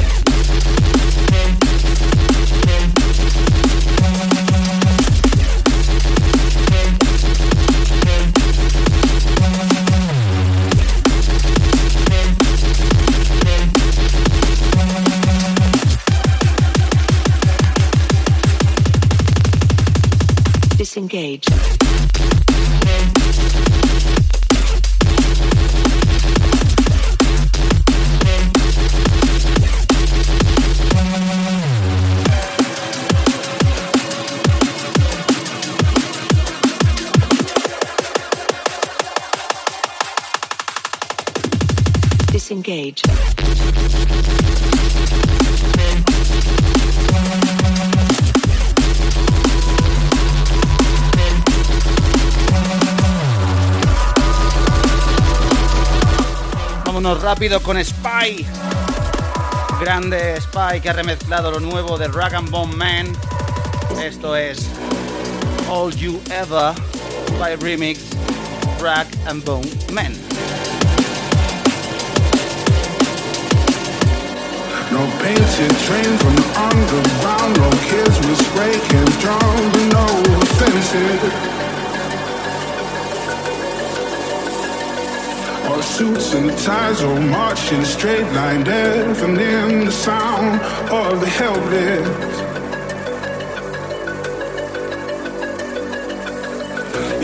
Vámonos 56.97 57.21
rápido 57.21 57.61
con 57.61 57.77
Spy. 57.77 58.43
Grande 59.79 60.41
Spy 60.41 60.81
que 60.81 60.89
ha 60.89 60.93
remezclado 60.93 61.51
lo 61.51 61.59
nuevo 61.59 61.95
de 61.95 62.07
Rag 62.07 62.33
and 62.33 62.49
Bone 62.49 62.75
Man. 62.75 63.05
Esto 64.03 64.35
es 64.35 64.65
All 65.69 65.93
You 65.93 66.19
Ever 66.31 66.73
by 67.39 67.55
Remix 67.57 67.99
Rag 68.81 69.05
and 69.27 69.45
Bone 69.45 69.69
Man. 69.93 70.11
No 74.89 75.05
the 75.21 76.43
underground, 76.57 77.59
no 77.59 77.69
kids 77.91 78.17
with 78.25 78.41
no. 79.93 81.56
Suits 85.87 86.33
and 86.33 86.49
ties 86.59 87.01
all 87.01 87.19
marching 87.19 87.83
straight 87.85 88.29
line, 88.33 88.63
deafening 88.63 89.85
the 89.85 89.91
sound 89.91 90.61
of 90.91 91.19
the 91.21 91.27
helpless. 91.27 92.07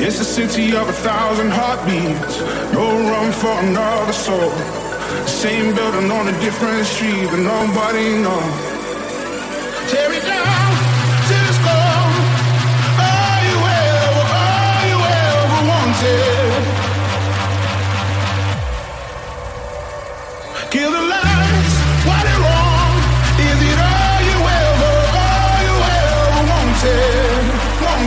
It's 0.05 0.19
a 0.19 0.25
city 0.25 0.75
of 0.75 0.87
a 0.87 0.93
thousand 0.93 1.51
heartbeats, 1.51 2.35
no 2.73 2.87
room 3.09 3.31
for 3.31 3.55
another 3.67 4.13
soul. 4.13 4.51
Same 5.27 5.75
building 5.75 6.09
on 6.11 6.27
a 6.27 6.39
different 6.39 6.85
street, 6.85 7.27
but 7.29 7.39
nobody 7.39 8.21
knows. 8.23 8.72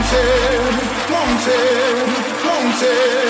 Wanted, 0.09 1.11
wanted, 1.11 2.07
wanted, 2.45 3.26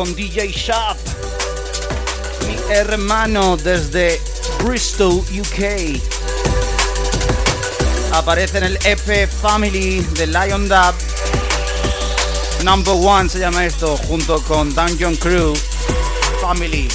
con 0.00 0.14
DJ 0.14 0.50
Sharp, 0.52 0.98
mi 2.46 2.56
hermano 2.70 3.58
desde 3.58 4.18
Bristol, 4.64 5.22
UK. 5.30 6.00
Aparece 8.14 8.56
en 8.56 8.64
el 8.64 8.78
EP 8.84 9.28
Family 9.28 10.00
de 10.14 10.26
Lion 10.26 10.70
Dub. 10.70 10.94
Number 12.64 12.94
One 12.94 13.28
se 13.28 13.40
llama 13.40 13.66
esto, 13.66 13.94
junto 14.08 14.42
con 14.44 14.74
Dungeon 14.74 15.16
Crew, 15.16 15.52
Family 16.40 16.88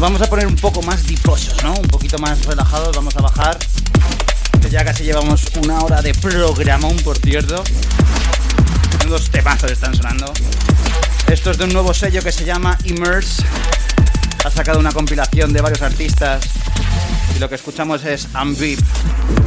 Vamos 0.00 0.22
a 0.22 0.30
poner 0.30 0.46
un 0.46 0.56
poco 0.56 0.80
más 0.80 1.06
diposos, 1.06 1.62
¿no? 1.62 1.74
Un 1.74 1.86
poquito 1.86 2.18
más 2.18 2.46
relajados, 2.46 2.96
vamos 2.96 3.14
a 3.16 3.20
bajar. 3.20 3.58
Ya 4.70 4.82
casi 4.82 5.04
llevamos 5.04 5.44
una 5.62 5.78
hora 5.80 6.00
de 6.00 6.14
programón, 6.14 6.96
por 7.04 7.18
cierto. 7.18 7.62
Unos 9.04 9.28
temazos 9.30 9.70
están 9.70 9.94
sonando. 9.94 10.32
Esto 11.30 11.50
es 11.50 11.58
de 11.58 11.64
un 11.64 11.74
nuevo 11.74 11.92
sello 11.92 12.22
que 12.22 12.32
se 12.32 12.46
llama 12.46 12.78
Immerse. 12.84 13.42
Ha 14.42 14.50
sacado 14.50 14.80
una 14.80 14.92
compilación 14.92 15.52
de 15.52 15.60
varios 15.60 15.82
artistas. 15.82 16.48
Y 17.36 17.38
lo 17.38 17.50
que 17.50 17.56
escuchamos 17.56 18.02
es 18.06 18.26
Ambip, 18.32 18.80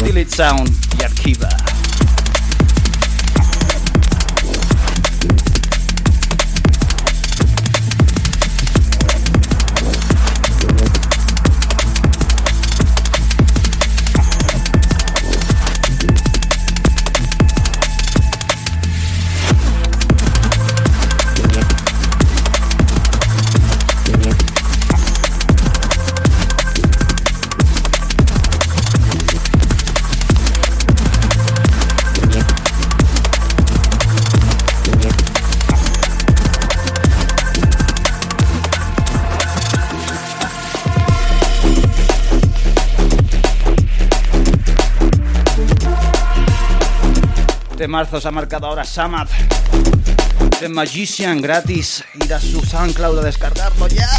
Delete 0.03 0.35
Sound 0.35 0.71
y 0.99 1.03
Arkiva. 1.03 1.49
Marzo 47.93 48.19
se 48.19 48.27
ha 48.27 48.31
marcado 48.31 48.65
ahora 48.65 48.83
Samad. 48.83 49.27
The 50.59 50.67
Magician 50.67 51.39
gratis. 51.39 52.03
Ir 52.15 52.33
a 52.33 52.39
su 52.39 52.59
SoundCloud 52.65 53.19
a 53.19 53.21
descargarlo 53.21 53.87
ya. 53.87 54.09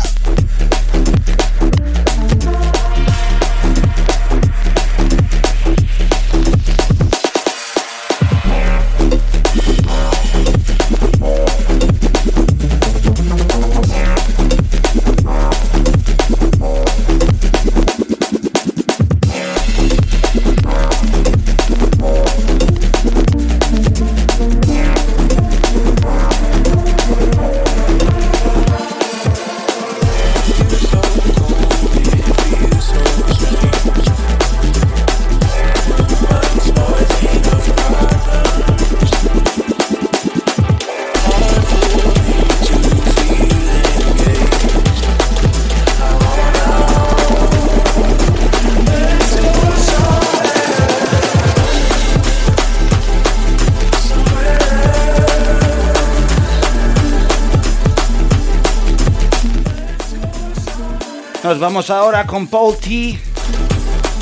Vamos 61.65 61.89
ahora 61.89 62.27
con 62.27 62.47
Paul 62.47 62.77
T, 62.77 63.19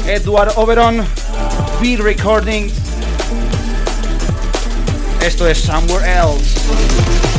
Edward 0.06 0.52
Oberon, 0.54 1.04
Beat 1.80 1.98
Recordings. 1.98 2.72
Esto 5.20 5.48
es 5.48 5.58
Somewhere 5.58 6.06
Else. 6.06 7.31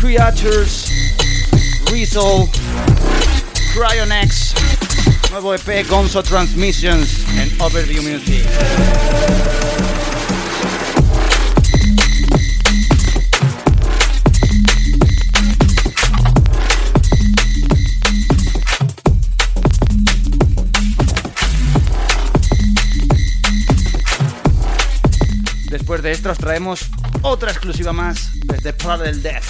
Creatures, 0.00 0.90
Resolve, 1.90 2.50
Cryonex, 3.74 4.54
nuevo 5.30 5.54
EP 5.54 5.88
Gonzo 5.88 6.22
Transmissions 6.22 7.24
en 7.38 7.60
Overview 7.60 8.02
Music. 8.02 8.44
Después 25.70 26.02
de 26.02 26.12
esto 26.12 26.30
os 26.30 26.38
traemos 26.38 26.90
otra 27.26 27.50
exclusiva 27.50 27.92
más 27.92 28.30
desde 28.46 28.72
Parallel 28.72 29.20
Death. 29.22 29.44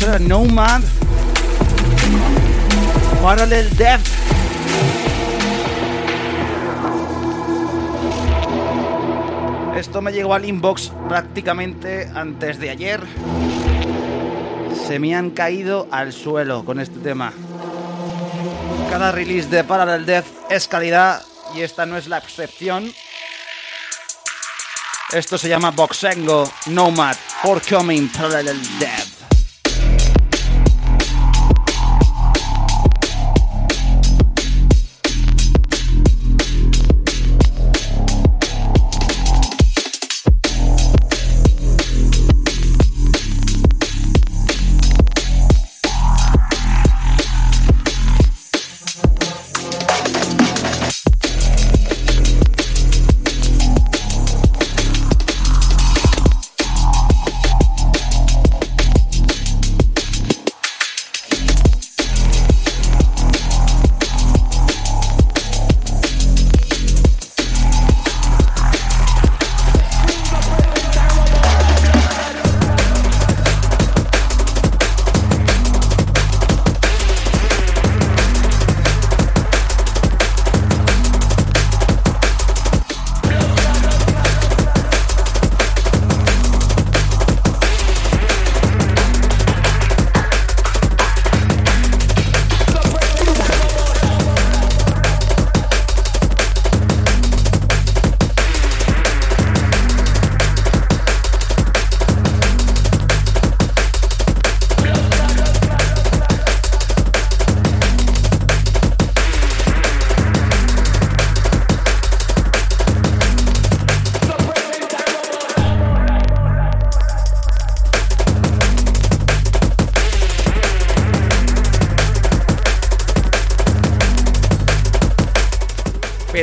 Escuchar 0.00 0.16
a 0.16 0.18
Nomad 0.18 0.82
Parallel 3.22 3.76
Death. 3.76 4.00
Esto 9.76 10.00
me 10.00 10.12
llegó 10.12 10.34
al 10.34 10.44
inbox 10.44 10.92
prácticamente 11.08 12.10
antes 12.14 12.58
de 12.58 12.70
ayer. 12.70 13.00
Se 14.86 14.98
me 14.98 15.14
han 15.14 15.30
caído 15.30 15.86
al 15.90 16.12
suelo 16.12 16.64
con 16.64 16.80
este 16.80 16.98
tema. 17.00 17.32
Cada 18.90 19.12
release 19.12 19.48
de 19.48 19.64
Parallel 19.64 20.06
Death 20.06 20.26
es 20.48 20.66
calidad 20.66 21.22
y 21.54 21.60
esta 21.60 21.84
no 21.84 21.96
es 21.96 22.08
la 22.08 22.18
excepción. 22.18 22.92
Esto 25.12 25.36
se 25.36 25.48
llama 25.48 25.72
Boxengo 25.72 26.50
Nomad 26.66 27.16
Forthcoming 27.42 28.08
Parallel 28.08 28.60
Death. 28.78 28.99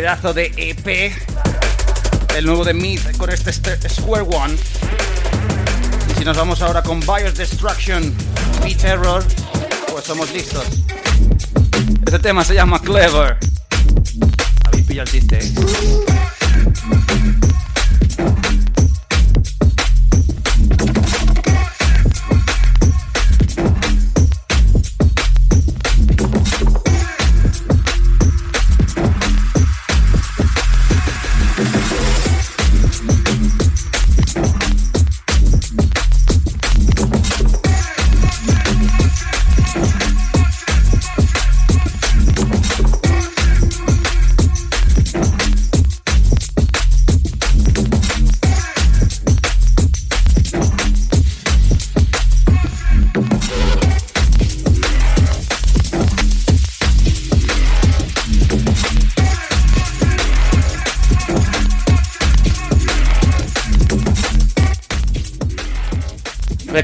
Pedazo 0.08 0.34
de 0.34 0.54
EP, 0.56 1.12
el 2.38 2.46
nuevo 2.46 2.64
de 2.64 2.74
Myth 2.74 3.18
con 3.18 3.30
este 3.30 3.52
Square 3.90 4.26
One. 4.34 4.56
Y 6.10 6.18
si 6.18 6.24
nos 6.24 6.38
vamos 6.38 6.62
ahora 6.62 6.82
con 6.82 7.02
Bios 7.02 7.36
Destruction, 7.36 8.16
Beat 8.64 8.78
Terror, 8.78 9.22
pues 9.92 10.06
somos 10.06 10.32
listos. 10.32 10.64
Este 12.06 12.20
tema 12.20 12.46
se 12.46 12.54
llama 12.54 12.82
Clever. 12.82 13.38
Habéis 14.64 14.86
pillado 14.86 15.04
el 15.04 15.12
chiste, 15.12 15.40
¿eh? 15.40 16.07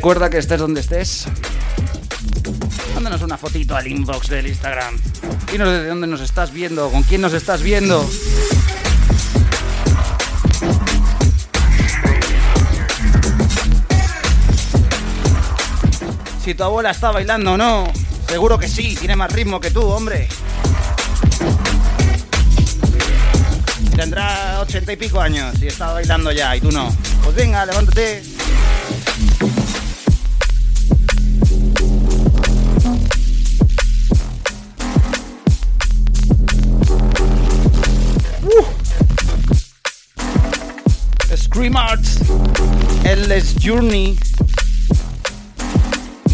Recuerda 0.04 0.30
que 0.30 0.38
estés 0.38 0.60
donde 0.60 0.82
estés. 0.82 1.28
Mándanos 2.94 3.22
una 3.22 3.38
fotito 3.38 3.74
al 3.74 3.88
inbox 3.88 4.28
del 4.28 4.48
Instagram. 4.48 5.00
Dinos 5.50 5.70
desde 5.70 5.88
dónde 5.88 6.08
nos 6.08 6.20
estás 6.20 6.52
viendo, 6.52 6.90
con 6.90 7.04
quién 7.04 7.22
nos 7.22 7.32
estás 7.32 7.62
viendo. 7.62 8.06
Si 16.44 16.54
tu 16.54 16.64
abuela 16.66 16.92
está 16.92 17.12
bailando 17.12 17.54
o 17.54 17.58
no. 17.58 17.86
Seguro 18.28 18.60
que 18.60 18.68
sí, 18.68 18.98
tiene 19.00 19.16
más 19.16 19.32
ritmo 19.32 19.62
que 19.62 19.72
tú, 19.72 19.84
hombre. 19.84 20.28
Tendrá 23.96 24.60
ochenta 24.60 24.92
y 24.92 24.98
pico 24.98 25.22
años 25.22 25.56
y 25.62 25.68
está 25.68 25.94
bailando 25.94 26.34
ya 26.34 26.54
y 26.58 26.60
tú 26.60 26.74
no. 26.74 26.94
Pues 27.24 27.38
venga, 27.38 27.66
levántate. 27.66 28.33
Endless 43.34 43.56
Journey. 43.56 44.16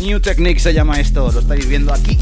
New 0.01 0.19
Technique 0.19 0.59
se 0.59 0.73
llama 0.73 0.99
esto, 0.99 1.31
lo 1.31 1.39
estáis 1.39 1.65
viendo. 1.65 1.93
Aquí. 1.93 2.17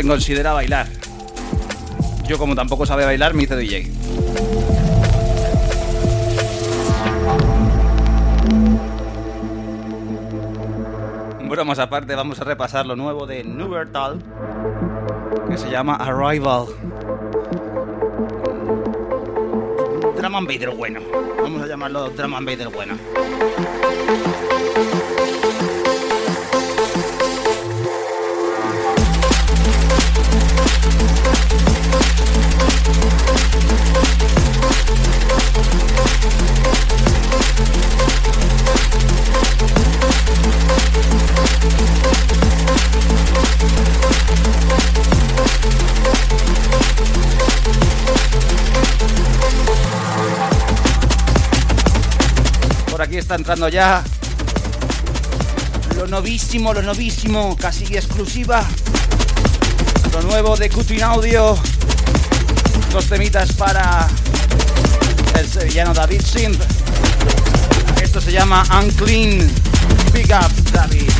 Se 0.00 0.08
considera 0.08 0.52
bailar. 0.54 0.86
Yo 2.26 2.38
como 2.38 2.54
tampoco 2.54 2.86
sabe 2.86 3.04
bailar, 3.04 3.34
me 3.34 3.42
hice 3.42 3.56
DJ. 3.56 3.90
Bromas 11.48 11.78
aparte, 11.78 12.14
vamos 12.14 12.40
a 12.40 12.44
repasar 12.44 12.86
lo 12.86 12.96
nuevo 12.96 13.26
de 13.26 13.44
Nubertal, 13.44 14.22
que 15.50 15.58
se 15.58 15.70
llama 15.70 15.96
Arrival. 15.96 16.66
Drum 20.16 20.34
and 20.34 20.48
del 20.48 20.70
bueno. 20.70 21.00
Vamos 21.42 21.62
a 21.62 21.66
llamarlo 21.66 22.08
Drum 22.10 22.34
and 22.34 22.48
del 22.48 22.68
bueno. 22.68 22.94
Está 53.30 53.36
entrando 53.36 53.68
ya 53.68 54.02
lo 55.94 56.08
novísimo, 56.08 56.74
lo 56.74 56.82
novísimo, 56.82 57.56
casi 57.56 57.84
exclusiva. 57.94 58.64
Lo 60.12 60.22
nuevo 60.22 60.56
de 60.56 60.68
Cutin 60.68 61.04
Audio. 61.04 61.56
Dos 62.90 63.06
temitas 63.06 63.52
para 63.52 64.08
el 65.38 65.46
sevillano 65.46 65.94
David 65.94 66.22
Simp. 66.22 66.60
Esto 68.02 68.20
se 68.20 68.32
llama 68.32 68.64
Unclean. 68.82 69.48
Big 70.12 70.32
up, 70.32 70.50
David. 70.72 71.19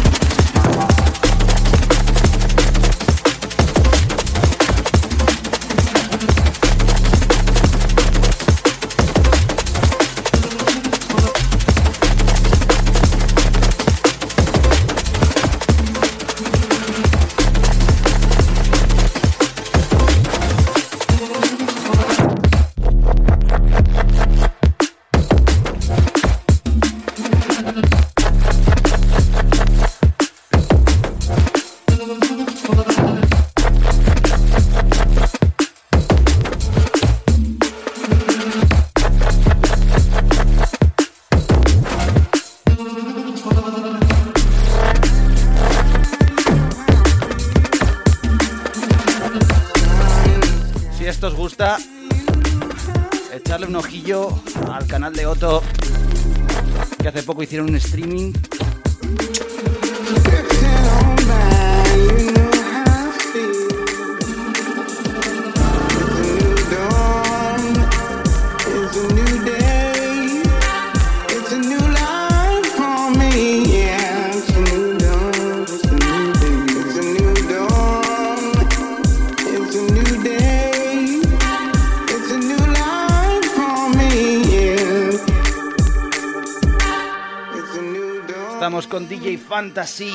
Fantasy, 89.61 90.11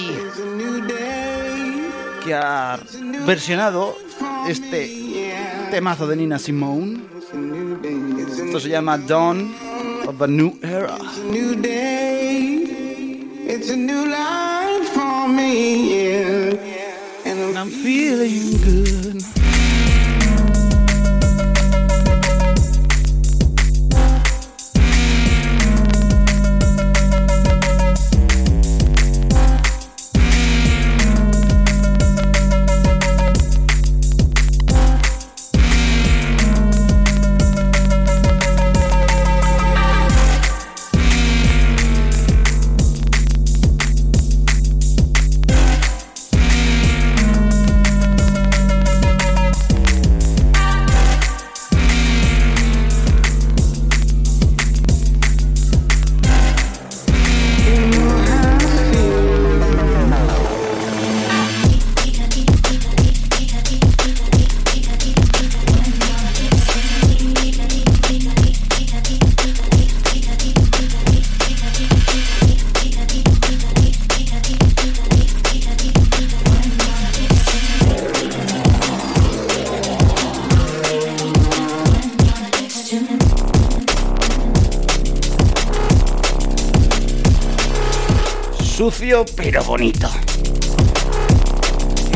que 2.24 2.34
ha 2.34 2.80
versionado 3.28 3.96
este 4.48 5.32
temazo 5.70 6.08
de 6.08 6.16
Nina 6.16 6.40
Simone. 6.40 6.98
Esto 8.44 8.60
se 8.60 8.70
llama 8.70 8.98
Dawn 8.98 9.54
of 10.08 10.20
a 10.20 10.26
new 10.26 10.58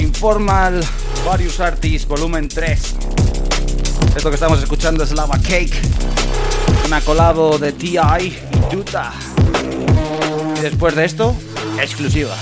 Informal 0.02 0.84
Various 1.24 1.60
Artists 1.60 2.08
Volumen 2.08 2.48
3. 2.48 2.96
Esto 4.16 4.30
que 4.30 4.36
estamos 4.36 4.58
escuchando 4.60 5.04
es 5.04 5.12
Lava 5.12 5.38
Cake. 5.38 5.80
Una 6.88 7.00
colabo 7.02 7.60
de 7.60 7.72
T.I. 7.74 8.26
y 8.26 8.76
Duta. 8.76 9.14
Y 10.58 10.62
después 10.62 10.96
de 10.96 11.06
esto, 11.06 11.36
exclusiva. 11.80 12.36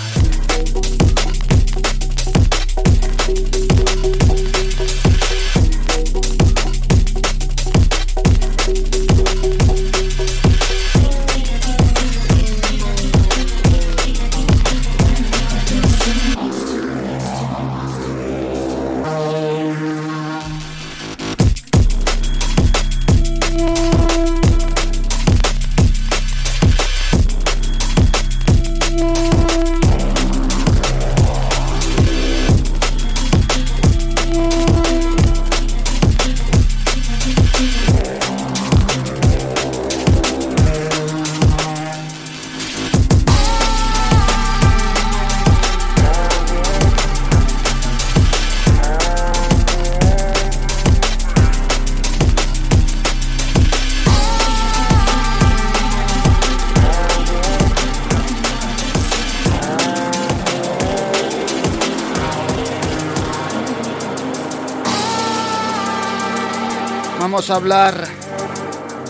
Vamos 67.37 67.51
a 67.51 67.55
hablar 67.57 68.07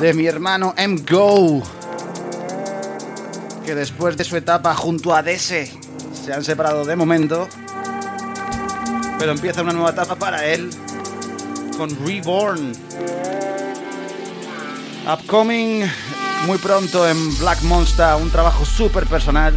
de 0.01 0.13
mi 0.13 0.25
hermano 0.25 0.73
M. 0.75 1.01
Go, 1.09 1.63
que 3.63 3.73
después 3.73 4.17
de 4.17 4.25
su 4.25 4.36
etapa 4.36 4.75
junto 4.75 5.15
a 5.15 5.23
Dese 5.23 5.71
se 6.11 6.34
han 6.34 6.43
separado 6.43 6.84
de 6.84 6.97
momento, 6.97 7.47
pero 9.17 9.32
empieza 9.32 9.61
una 9.61 9.71
nueva 9.71 9.91
etapa 9.91 10.17
para 10.17 10.43
él 10.43 10.69
con 11.78 11.89
Reborn. 12.05 12.73
Upcoming 15.09 15.89
muy 16.47 16.57
pronto 16.57 17.07
en 17.07 17.38
Black 17.39 17.61
Monster, 17.61 18.15
un 18.21 18.30
trabajo 18.30 18.65
súper 18.65 19.05
personal. 19.05 19.53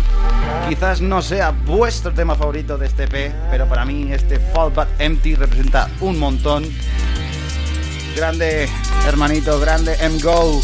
Quizás 0.68 1.00
no 1.00 1.22
sea 1.22 1.50
vuestro 1.50 2.12
tema 2.14 2.36
favorito 2.36 2.78
de 2.78 2.86
este 2.86 3.02
EP, 3.02 3.34
pero 3.50 3.68
para 3.68 3.84
mí 3.84 4.12
este 4.12 4.38
Fall 4.38 4.72
Empty 5.00 5.34
representa 5.34 5.90
un 6.00 6.20
montón. 6.20 6.62
Grande 8.14 8.68
hermanito, 9.06 9.58
grande 9.60 9.96
M-Go. 10.00 10.60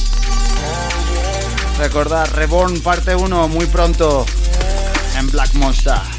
Recordad, 1.78 2.28
Reborn 2.34 2.80
parte 2.80 3.14
1 3.14 3.48
muy 3.48 3.66
pronto 3.66 4.26
en 5.16 5.30
Black 5.30 5.54
Monster. 5.54 6.15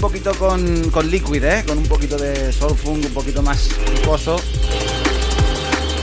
Poquito 0.00 0.34
con, 0.34 0.90
con 0.90 1.06
Liquid, 1.10 1.44
¿eh? 1.44 1.64
con 1.66 1.76
un 1.76 1.86
poquito 1.86 2.16
de 2.16 2.52
soul 2.52 2.74
funk, 2.74 3.04
un 3.04 3.12
poquito 3.12 3.42
más 3.42 3.68
picoso. 3.94 4.40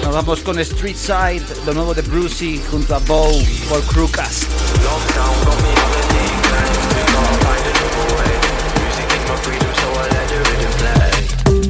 Nos 0.03 0.13
vamos 0.13 0.41
con 0.41 0.59
Street 0.59 0.95
Side, 0.95 1.41
lo 1.65 1.73
nuevo 1.73 1.95
de 1.95 2.03
Brucey 2.03 2.61
junto 2.69 2.95
a 2.95 2.99
Bow 2.99 3.31
por 3.67 3.81
Crewcast. 3.85 4.43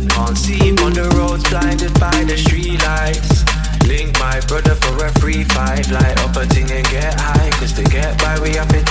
Can't 0.10 0.38
see 0.38 0.72
on 0.84 0.92
the 0.92 1.08
roads, 1.16 1.50
blinded 1.50 1.94
by 2.00 2.26
the 2.26 2.38
street 2.38 2.84
lights. 2.84 3.46
Link 3.88 4.20
my 4.20 4.42
brother 4.48 4.76
for 4.76 5.06
a 5.06 5.12
free 5.20 5.46
fight. 5.46 5.90
Light 5.90 6.20
up 6.26 6.36
a 6.36 6.46
thing 6.48 6.70
and 6.72 6.86
get 6.90 7.14
high. 7.18 7.50
Cause 7.52 7.72
to 7.74 7.84
get 7.84 8.18
by, 8.18 8.38
we 8.42 8.50
have 8.56 8.74
it 8.74 8.87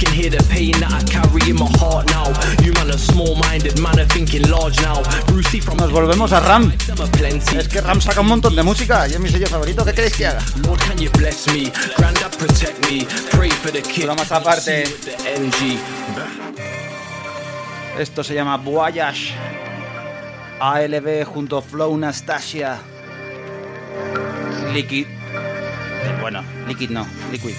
can 0.00 0.12
hear 0.14 0.30
the 0.30 0.42
pain 0.48 0.72
that 0.80 0.90
I 0.90 1.02
carry 1.04 1.50
in 1.50 1.56
my 1.56 1.68
heart 1.78 2.08
now. 2.08 2.32
You 2.64 2.72
man 2.72 2.88
are 2.88 2.98
small-minded, 2.98 3.78
man 3.78 4.00
are 4.00 4.08
thinking 4.08 4.48
large 4.48 4.80
now. 4.80 5.02
Brucey 5.26 5.60
from 5.60 5.76
Nos 5.76 5.92
volvemos 5.92 6.32
a 6.32 6.40
Ram. 6.40 6.72
Es 6.72 7.68
que 7.68 7.80
Ram 7.80 8.00
saca 8.00 8.20
un 8.22 8.28
montón 8.28 8.56
de 8.56 8.62
música 8.62 9.06
y 9.06 9.12
es 9.12 9.20
mi 9.20 9.28
sello 9.28 9.46
favorito. 9.46 9.84
¿Qué 9.84 9.92
queréis 9.92 10.16
que 10.16 10.26
haga? 10.26 10.40
Lord, 10.64 10.80
can 10.80 10.98
you 10.98 11.10
bless 11.12 11.46
me? 11.48 11.70
Granddad, 11.98 12.34
protect 12.38 12.80
me. 12.88 13.06
Pray 13.30 13.50
for 13.50 13.70
the 13.70 13.82
kid. 13.82 14.02
Pero 14.02 14.14
más 14.14 14.32
aparte. 14.32 14.84
Esto 17.98 18.24
se 18.24 18.34
llama 18.34 18.56
Voyage. 18.56 19.34
ALB 20.60 21.24
junto 21.24 21.58
a 21.58 21.62
Flow 21.62 21.96
Nastasia. 21.98 22.78
Liquid. 24.72 25.06
Bueno, 26.20 26.42
Liquid 26.66 26.90
no, 26.90 27.06
Liquid. 27.30 27.54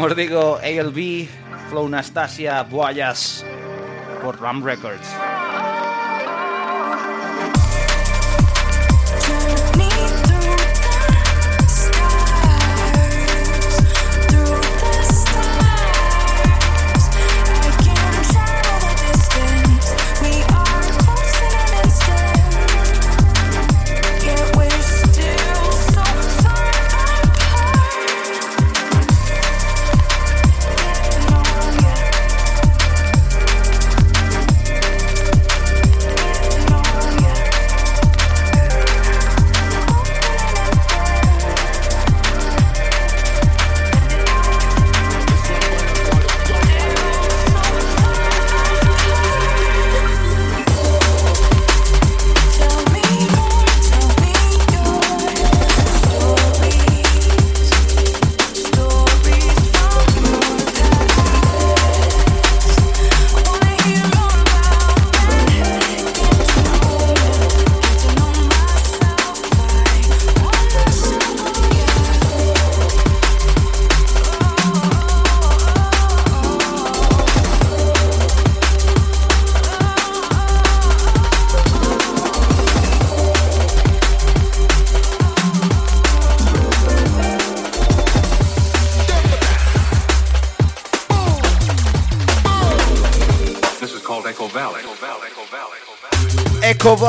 Como 0.00 0.08
os 0.08 0.16
digo, 0.16 0.56
ALB, 0.64 1.28
Flow 1.68 1.86
Nastasia, 1.86 2.62
Voyage 2.62 3.44
por 4.22 4.40
Ram 4.40 4.64
Records. 4.64 5.06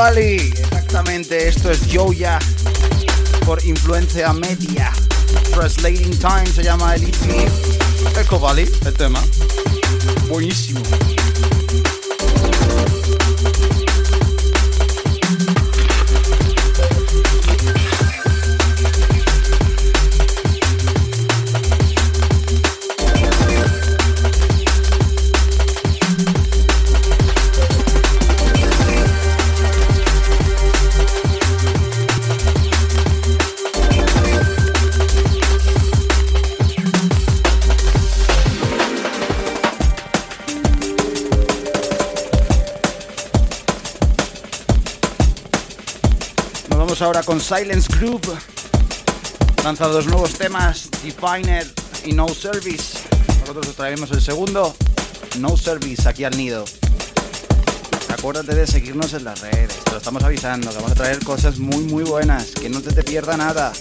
Exactamente, 0.03 1.47
esto 1.47 1.69
es 1.69 1.81
Joya 1.93 2.39
por 3.45 3.63
influencia 3.63 4.33
media. 4.33 4.91
Translating 5.53 6.17
Time 6.17 6.47
se 6.47 6.63
llama 6.63 6.95
el 6.95 7.03
EP. 7.03 7.47
Echo 8.19 8.39
Valley, 8.39 8.67
el 8.83 8.93
tema. 8.95 9.21
Buenísimo. 10.27 10.81
Ahora 47.11 47.23
con 47.23 47.41
Silence 47.41 47.93
Group. 47.97 48.21
Lanza 49.65 49.85
dos 49.87 50.05
nuevos 50.05 50.31
temas, 50.35 50.89
Definer 51.03 51.67
y 52.05 52.13
No 52.13 52.25
Service. 52.29 52.99
Nosotros 53.41 53.67
os 53.67 53.75
traemos 53.75 54.11
el 54.11 54.21
segundo, 54.21 54.73
No 55.39 55.57
Service, 55.57 56.07
aquí 56.07 56.23
al 56.23 56.37
nido. 56.37 56.63
Acuérdate 58.17 58.55
de 58.55 58.65
seguirnos 58.65 59.13
en 59.13 59.25
las 59.25 59.41
redes, 59.41 59.83
te 59.83 59.91
lo 59.91 59.97
estamos 59.97 60.23
avisando, 60.23 60.69
que 60.69 60.75
vamos 60.75 60.91
a 60.93 60.95
traer 60.95 61.21
cosas 61.21 61.59
muy 61.59 61.83
muy 61.83 62.05
buenas, 62.05 62.51
que 62.51 62.69
no 62.69 62.79
se 62.79 62.93
te 62.93 63.03
pierda 63.03 63.35
nada. 63.35 63.73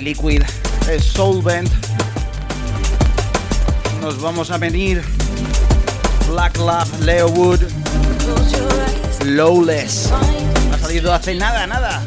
Liquid 0.00 0.42
es 0.90 1.04
Solvent. 1.04 1.70
Nos 4.00 4.20
vamos 4.20 4.50
a 4.50 4.58
venir 4.58 5.02
Black 6.30 6.56
Love, 6.58 7.00
Leo 7.00 7.28
Wood, 7.28 7.60
Lowless. 9.24 10.10
Ha 10.72 10.78
salido 10.78 11.12
hace 11.12 11.34
nada, 11.34 11.66
nada. 11.66 12.02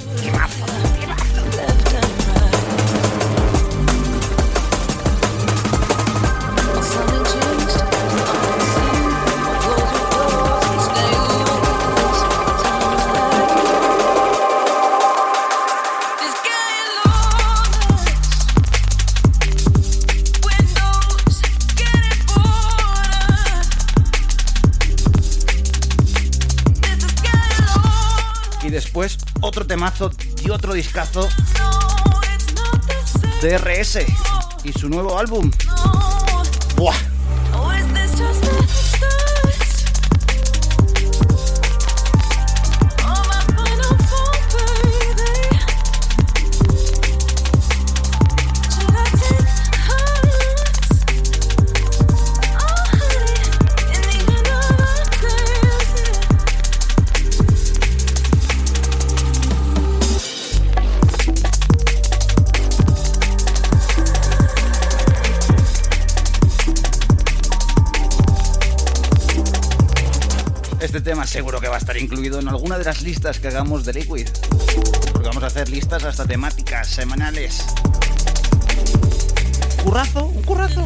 Discazo 30.79 31.27
DRS 33.41 33.99
y 34.63 34.71
su 34.71 34.87
nuevo 34.87 35.19
álbum. 35.19 35.51
Listas 73.19 73.39
que 73.39 73.49
hagamos 73.49 73.83
de 73.83 73.91
Liquid. 73.91 74.29
Porque 75.11 75.27
vamos 75.27 75.43
a 75.43 75.47
hacer 75.47 75.67
listas 75.67 76.05
hasta 76.05 76.25
temáticas 76.25 76.87
semanales. 76.87 77.65
¿Currazo? 79.83 80.27
¿Un 80.27 80.41
currazo? 80.43 80.85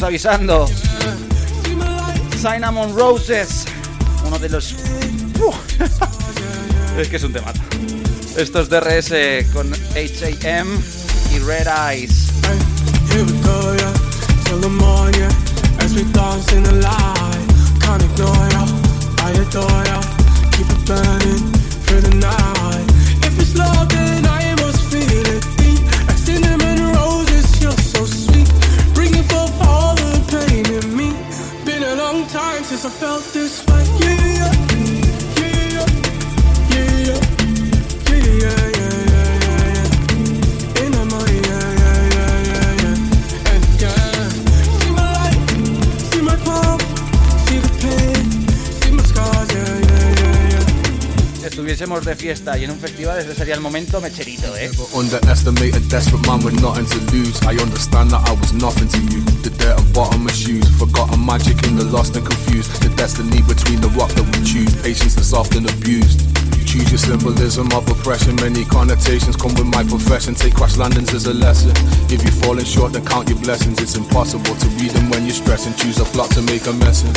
Avisando. 0.00 0.66
Cinnamon 2.40 2.96
Roses. 2.96 3.66
Uno 4.26 4.38
de 4.38 4.48
los. 4.48 4.74
¡Uf! 5.38 5.54
es 6.98 7.08
que 7.08 7.16
es 7.16 7.24
un 7.24 7.34
tema. 7.34 7.52
Esto 8.36 8.60
es 8.60 8.70
DRS 8.70 9.52
con 9.52 9.70
HAM 9.94 10.82
y 11.34 11.38
Red 11.40 11.66
Eyes. 11.90 12.32
The. 20.84 22.91
I 32.84 32.90
felt 32.90 33.36
it. 33.36 33.41
Estuviésemos 51.62 52.04
de 52.04 52.16
fiesta 52.16 52.58
y 52.58 52.64
en 52.64 52.72
un 52.72 52.78
festival, 52.78 53.20
ese 53.20 53.36
sería 53.36 53.54
el 53.54 53.60
momento 53.60 54.00
mecherito, 54.00 54.56
¿eh? 54.56 54.68
Never 54.68 54.86
underestimate 54.94 55.76
a 55.76 55.80
desperate 55.88 56.26
man 56.26 56.42
with 56.42 56.60
nothing 56.60 56.86
to 56.86 56.98
lose. 57.14 57.38
I 57.46 57.56
understand 57.62 58.10
that 58.10 58.28
I 58.28 58.32
was 58.32 58.52
nothing 58.52 58.88
to 58.88 58.98
you. 58.98 59.22
The 59.42 59.50
dirt 59.50 59.78
and 59.78 59.92
bottom 59.92 60.26
of 60.26 60.34
shoes. 60.34 60.68
Forgotten 60.76 61.24
magic 61.24 61.64
in 61.64 61.76
the 61.76 61.84
lost 61.84 62.16
and 62.16 62.26
confused. 62.26 62.82
The 62.82 62.88
destiny 62.96 63.42
between 63.42 63.80
the 63.80 63.90
rock 63.90 64.10
that 64.14 64.24
we 64.24 64.44
choose. 64.44 64.74
Patience 64.82 65.14
that's 65.14 65.32
often 65.32 65.68
abused. 65.68 66.31
Choose 66.72 66.88
your 66.88 67.04
symbolism 67.04 67.68
of 67.76 67.84
oppression. 67.84 68.34
Many 68.36 68.64
connotations 68.64 69.36
come 69.36 69.52
with 69.60 69.68
my 69.68 69.84
profession. 69.84 70.34
Take 70.34 70.54
crash 70.54 70.78
landings 70.78 71.12
as 71.12 71.26
a 71.26 71.34
lesson. 71.34 71.76
If 72.08 72.24
you're 72.24 72.32
falling 72.40 72.64
short, 72.64 72.94
then 72.94 73.04
count 73.04 73.28
your 73.28 73.36
blessings. 73.40 73.78
It's 73.78 73.94
impossible 73.94 74.56
to 74.56 74.68
read 74.80 74.92
them 74.92 75.10
when 75.10 75.26
you're 75.26 75.36
stressing. 75.36 75.74
Choose 75.74 76.00
a 76.00 76.04
plot 76.16 76.30
to 76.30 76.40
make 76.40 76.64
a 76.64 76.72
mess 76.72 77.04
in. 77.04 77.12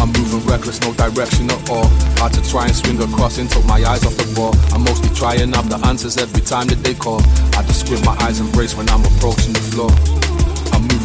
I'm 0.00 0.08
moving 0.08 0.40
reckless, 0.48 0.80
no 0.80 0.94
direction 0.94 1.50
at 1.50 1.68
all. 1.68 1.84
Hard 2.16 2.32
to 2.32 2.40
try 2.48 2.64
and 2.64 2.74
swing 2.74 2.96
across 2.96 3.36
and 3.36 3.50
took 3.50 3.66
my 3.66 3.84
eyes 3.84 4.06
off 4.06 4.16
the 4.16 4.24
ball. 4.34 4.56
I'm 4.72 4.80
mostly 4.80 5.12
trying 5.14 5.52
up 5.52 5.68
the 5.68 5.76
answers 5.84 6.16
every 6.16 6.40
time 6.40 6.68
that 6.68 6.80
they 6.80 6.94
call. 6.94 7.20
I 7.60 7.62
just 7.68 7.84
squint 7.84 8.06
my 8.06 8.16
eyes 8.24 8.40
and 8.40 8.50
brace 8.52 8.74
when 8.74 8.88
I'm 8.88 9.04
approaching 9.04 9.52
the 9.52 9.64
floor. 9.68 9.92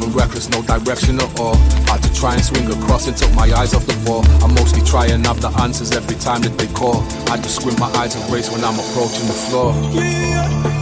I'm 0.09 0.17
reckless, 0.17 0.49
no 0.49 0.63
direction 0.63 1.19
at 1.19 1.39
all. 1.39 1.55
Hard 1.85 2.01
to 2.01 2.11
try 2.13 2.33
and 2.33 2.43
swing 2.43 2.65
across 2.71 3.07
and 3.07 3.15
took 3.15 3.31
my 3.35 3.51
eyes 3.53 3.75
off 3.75 3.85
the 3.85 3.93
ball. 4.05 4.25
I'm 4.41 4.55
mostly 4.55 4.81
trying 4.81 5.27
up 5.27 5.37
the 5.37 5.49
answers 5.61 5.91
every 5.91 6.15
time 6.15 6.41
that 6.41 6.57
they 6.57 6.67
call. 6.73 7.03
I 7.29 7.37
just 7.37 7.57
squint 7.57 7.79
my 7.79 7.91
eyes 7.93 8.15
and 8.15 8.27
brace 8.27 8.49
when 8.51 8.63
I'm 8.63 8.79
approaching 8.79 9.27
the 9.27 9.33
floor. 9.33 9.73
Antes 9.93 10.78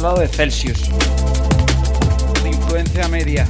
hablado 0.00 0.20
de 0.20 0.28
Celsius, 0.28 0.80
influencia 2.46 3.06
media. 3.08 3.46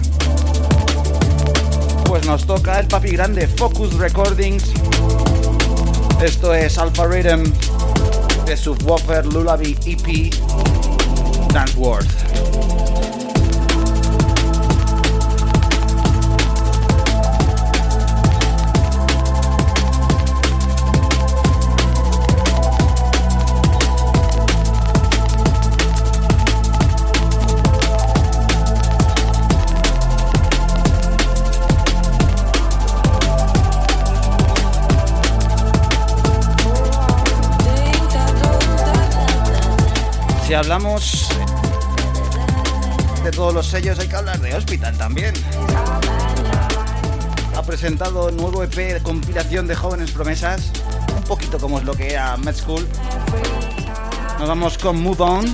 Pues 2.07 2.27
nos 2.27 2.45
toca 2.45 2.81
el 2.81 2.89
papi 2.89 3.11
grande 3.11 3.47
Focus 3.47 3.95
Recordings. 3.95 4.73
Esto 6.21 6.53
es 6.53 6.77
Alpha 6.77 7.07
Rhythm 7.07 7.45
de 8.47 8.57
Subwoofer 8.57 9.27
Lullaby 9.27 9.79
EP 9.87 10.35
Danceworth. 11.53 12.30
Si 12.30 12.30
hablamos 40.61 41.27
de 43.25 43.31
todos 43.31 43.55
los 43.55 43.67
sellos, 43.67 43.99
hay 43.99 44.09
que 44.09 44.17
hablar 44.17 44.39
de 44.41 44.55
Hospital 44.55 44.97
también. 44.99 45.33
Ha 47.57 47.63
presentado 47.63 48.31
nuevo 48.31 48.63
EP 48.63 49.03
compilación 49.03 49.67
de 49.67 49.75
jóvenes 49.75 50.11
promesas, 50.11 50.71
un 51.17 51.23
poquito 51.23 51.59
como 51.59 51.79
es 51.79 51.85
lo 51.85 51.95
que 51.95 52.13
era 52.13 52.37
Med 52.37 52.55
School. 52.55 52.87
Nos 54.39 54.49
vamos 54.49 54.77
con 54.77 55.01
Move 55.01 55.23
On, 55.23 55.47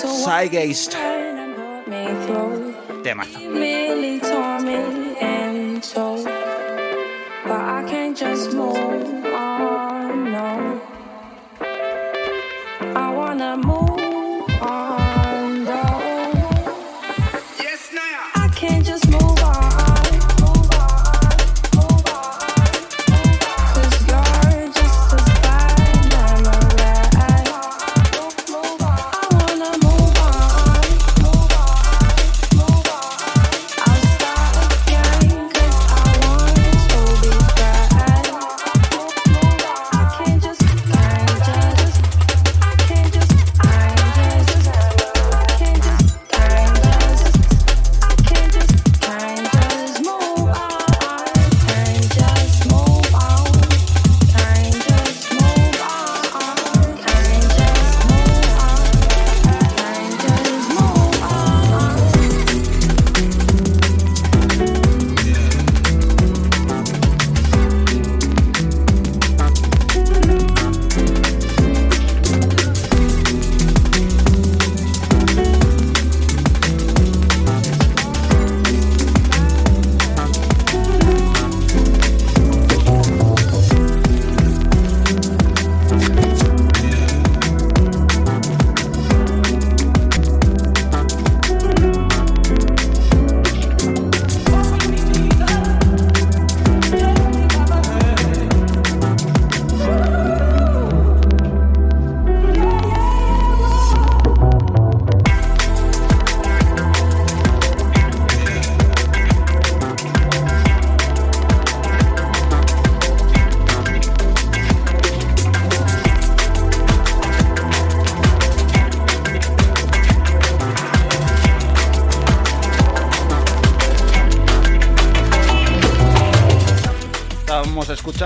Sidegeist, 0.00 0.96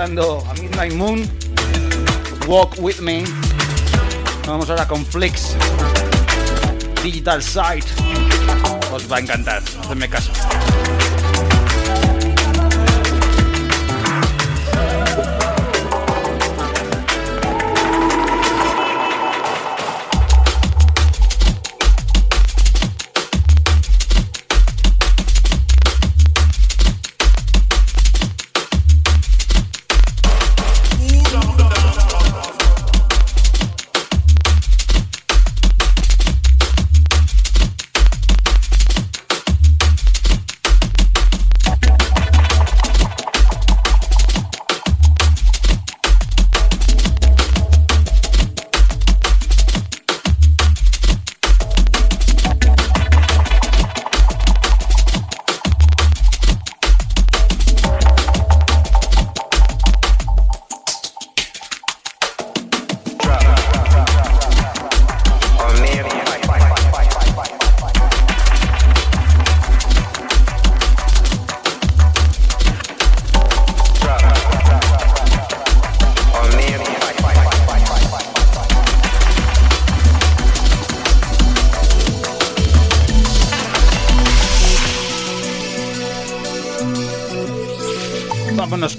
escuchando 0.06 0.44
a 0.48 0.54
Midnight 0.54 0.92
Moon, 0.92 1.28
Walk 2.46 2.76
With 2.78 3.00
Me. 3.00 3.24
Vamos 4.46 4.70
ahora 4.70 4.86
con 4.86 5.04
Flix, 5.04 5.56
Digital 7.02 7.42
Side. 7.42 7.84
Os 8.92 9.10
va 9.10 9.16
a 9.16 9.20
encantar, 9.20 9.62
hacedme 9.80 10.08
caso. 10.08 10.30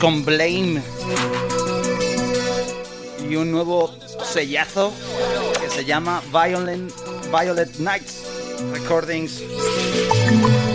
Con 0.07 0.23
Blame. 0.23 0.81
Y 3.29 3.35
un 3.35 3.51
nuevo 3.51 3.93
sellazo 4.23 4.93
que 5.61 5.69
se 5.69 5.83
llama 5.83 6.21
Violent, 6.31 6.93
Violet 7.29 7.75
Nights 7.79 8.23
Recordings. 8.71 9.41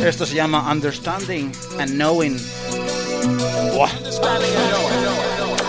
Esto 0.04 0.26
se 0.26 0.34
llama 0.34 0.70
Understanding 0.70 1.50
and 1.78 1.92
Knowing. 1.92 2.38
Buah. 3.72 3.90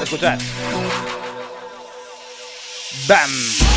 Escuchad. 0.04 0.40
¡Bam! 3.08 3.73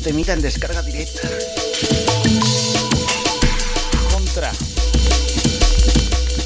Temita 0.00 0.32
en 0.32 0.40
descarga 0.40 0.82
directa. 0.82 1.28
Contra. 4.12 4.52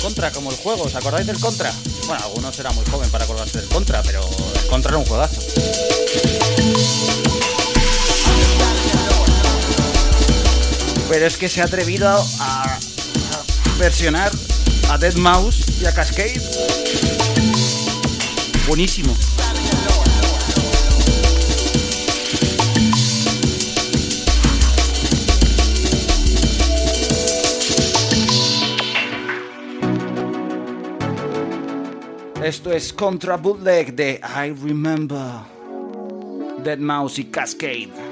Contra, 0.03 0.33
como 0.33 0.51
el 0.51 0.57
juego. 0.57 0.85
¿Os 0.85 0.95
acordáis 0.95 1.27
del 1.27 1.39
Contra? 1.39 1.73
Bueno, 2.07 2.25
algunos 2.25 2.59
era 2.59 2.71
muy 2.73 2.85
joven 2.87 3.09
para 3.11 3.25
acordarse 3.25 3.61
del 3.61 3.69
Contra, 3.69 4.03
pero 4.03 4.21
el 4.63 4.67
Contra 4.69 4.91
era 4.91 4.99
un 4.99 5.05
juegazo. 5.07 5.41
Pero 11.09 11.27
es 11.27 11.37
que 11.37 11.49
se 11.49 11.61
ha 11.63 11.65
atrevido 11.65 12.09
a, 12.41 12.79
versionar 13.79 14.33
a 14.91 14.99
Dead 14.99 15.15
Mouse 15.15 15.65
y 15.81 15.87
a 15.87 15.95
Cascade. 15.95 16.41
Buenísimo. 18.67 19.15
Esto 32.45 32.75
es 32.75 32.93
Contra 32.93 33.39
Bootleg 33.39 33.95
de 33.95 34.21
I 34.23 34.53
Remember. 34.63 35.41
Dead 36.63 36.77
Mouse 36.77 37.19
y 37.19 37.25
Cascade. 37.25 38.04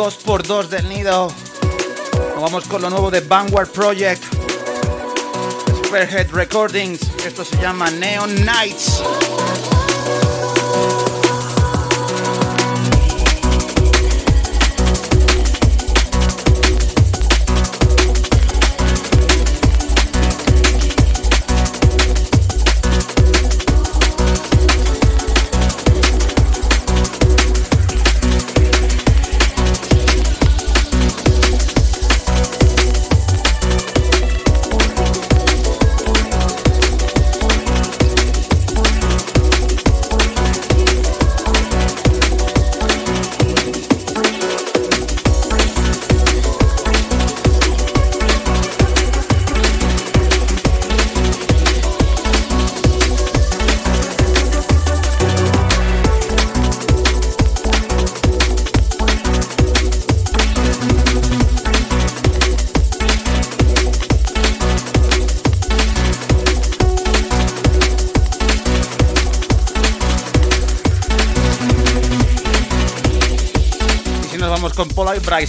2x2 0.00 0.68
del 0.68 0.88
nido. 0.88 1.30
Nos 2.32 2.40
vamos 2.40 2.64
con 2.66 2.80
lo 2.80 2.88
nuevo 2.88 3.10
de 3.10 3.20
Vanguard 3.20 3.68
Project. 3.68 4.22
Spearhead 5.84 6.30
Recordings. 6.32 7.02
Esto 7.26 7.44
se 7.44 7.58
llama 7.58 7.90
Neon 7.90 8.34
Nights. 8.34 9.02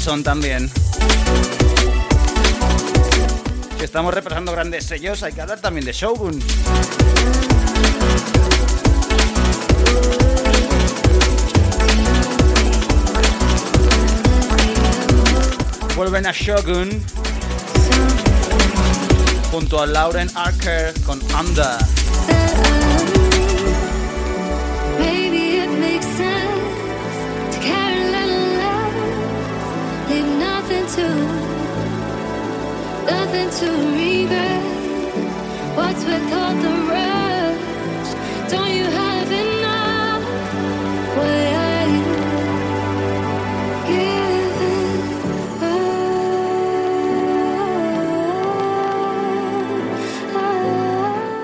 Bryson 0.02 0.24
también. 0.24 0.68
Si 3.78 3.84
estamos 3.84 4.12
repasando 4.12 4.52
grandes 4.52 4.86
sellos, 4.86 5.22
hay 5.22 5.32
que 5.32 5.42
hablar 5.42 5.62
también 5.62 5.86
de 5.86 5.94
Shogun. 5.94 6.40
Vuelven 15.96 16.26
a 16.26 16.32
Shogun 16.32 17.06
junto 19.52 19.84
a 19.84 19.86
Lauren 19.86 20.32
Archer 20.34 21.00
con 21.06 21.22
Under. 21.40 21.78
Nothing 33.06 33.50
to 33.50 33.72
regret. 33.96 34.64
What's 35.76 36.04
with 36.04 36.34
all 36.34 36.54
the? 36.56 36.72
Don't 38.50 38.74
you 38.74 38.84
have 38.84 39.32
enough? 39.32 40.24
Up? 45.62 45.82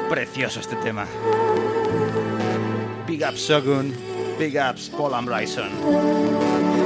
Precioso 0.10 0.60
este 0.60 0.76
tema. 0.76 1.08
Big 3.06 3.24
ups 3.24 3.46
Shogun, 3.46 3.96
big 4.38 4.58
ups 4.58 4.90
Paul 4.90 5.14
and 5.14 5.26
Bryson. 5.26 6.77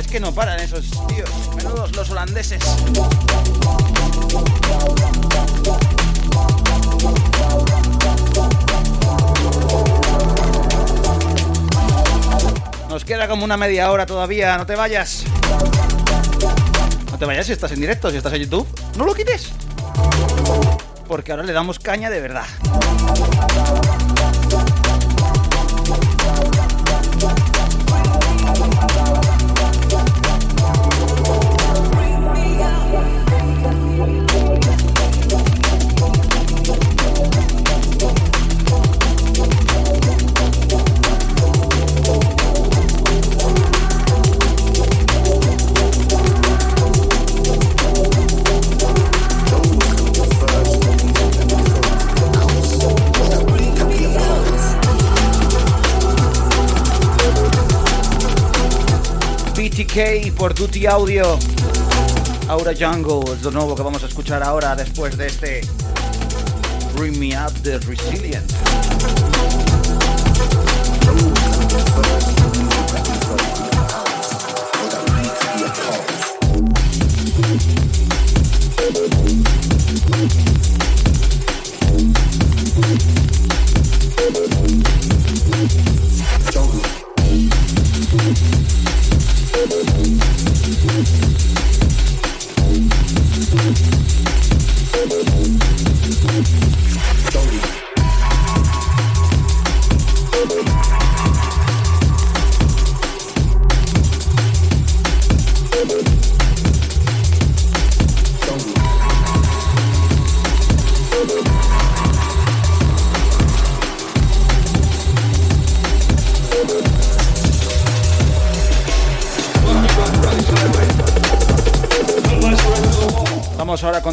Es 0.00 0.06
que 0.06 0.18
no 0.18 0.32
paran 0.32 0.58
esos 0.58 0.88
tíos. 1.08 1.28
Menudos 1.56 1.94
los 1.94 2.08
holandeses. 2.08 2.64
Nos 12.88 13.04
queda 13.04 13.28
como 13.28 13.44
una 13.44 13.58
media 13.58 13.92
hora 13.92 14.06
todavía. 14.06 14.56
No 14.56 14.64
te 14.64 14.74
vayas. 14.74 15.24
No 17.10 17.18
te 17.18 17.26
vayas 17.26 17.44
si 17.44 17.52
estás 17.52 17.72
en 17.72 17.82
directo, 17.82 18.10
si 18.10 18.16
estás 18.16 18.32
en 18.32 18.44
YouTube. 18.44 18.66
No 18.96 19.04
lo 19.04 19.12
quites. 19.12 19.50
Porque 21.06 21.32
ahora 21.32 21.44
le 21.44 21.52
damos 21.52 21.78
caña 21.78 22.08
de 22.08 22.22
verdad. 22.22 22.46
BTK 59.90 60.32
por 60.36 60.54
Duty 60.54 60.86
Audio. 60.86 61.38
Aura 62.48 62.72
Jungle 62.78 63.34
es 63.34 63.42
lo 63.42 63.50
nuevo 63.50 63.74
que 63.74 63.82
vamos 63.82 64.02
a 64.04 64.06
escuchar 64.06 64.42
ahora 64.42 64.76
después 64.76 65.16
de 65.16 65.26
este 65.26 65.60
Bring 66.96 67.18
Me 67.18 67.36
Up 67.36 67.52
de 67.62 67.78
Resilient. 67.80 68.50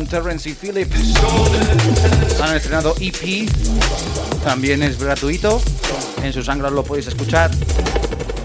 Terrence 0.08 0.50
y 0.50 0.54
Philip. 0.54 0.92
Han 2.42 2.56
estrenado 2.56 2.96
EP. 3.00 3.50
También 4.44 4.84
es 4.84 5.00
gratuito. 5.00 5.62
En 6.24 6.34
sus 6.34 6.48
anglos 6.50 6.72
lo 6.72 6.84
podéis 6.84 7.08
escuchar. 7.08 7.52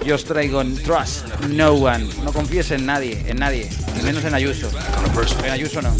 Yo 0.04 0.16
os 0.16 0.24
traigo 0.24 0.60
en 0.60 0.74
Trust 0.82 1.26
No 1.48 1.72
One. 1.72 2.08
No 2.24 2.32
confíes 2.32 2.70
en 2.72 2.86
nadie, 2.86 3.22
en 3.26 3.38
nadie. 3.38 3.68
Menos 4.02 4.24
en 4.24 4.34
Ayuso. 4.34 4.68
En 5.44 5.50
Ayuso 5.50 5.80
no. 5.80 5.94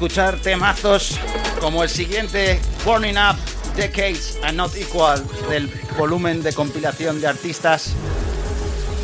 Escuchar 0.00 0.38
temazos 0.38 1.20
como 1.60 1.82
el 1.82 1.90
siguiente, 1.90 2.58
Burning 2.86 3.16
Up, 3.18 3.36
Decades 3.76 4.38
and 4.42 4.56
Not 4.56 4.74
Equal, 4.74 5.22
del 5.50 5.70
volumen 5.98 6.42
de 6.42 6.54
compilación 6.54 7.20
de 7.20 7.26
artistas 7.26 7.92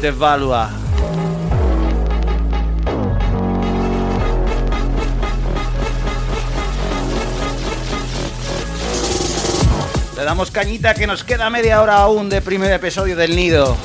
de 0.00 0.10
Valua. 0.10 0.70
Le 10.16 10.24
damos 10.24 10.50
cañita 10.50 10.94
que 10.94 11.06
nos 11.06 11.24
queda 11.24 11.50
media 11.50 11.82
hora 11.82 11.98
aún 11.98 12.30
de 12.30 12.40
primer 12.40 12.72
episodio 12.72 13.16
del 13.16 13.36
nido. 13.36 13.76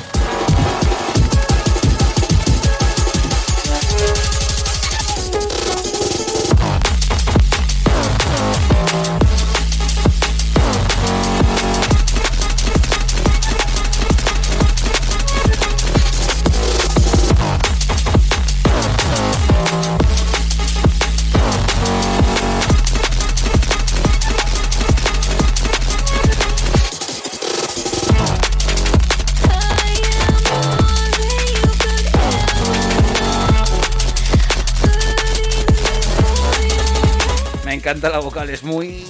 Encanta 38.41 38.47
la 38.47 38.47
vocal, 38.47 38.49
es 38.49 38.63
muy 38.63 39.05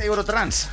Eurotrans. 0.00 0.68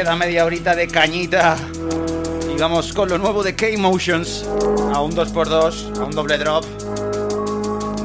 Queda 0.00 0.16
media 0.16 0.46
horita 0.46 0.74
de 0.74 0.88
cañita. 0.88 1.58
Y 2.50 2.58
vamos 2.58 2.90
con 2.94 3.10
lo 3.10 3.18
nuevo 3.18 3.42
de 3.42 3.54
K-Motions. 3.54 4.46
A 4.94 5.02
un 5.02 5.12
2x2, 5.12 5.98
a 5.98 6.04
un 6.04 6.12
doble 6.12 6.38
drop. 6.38 6.64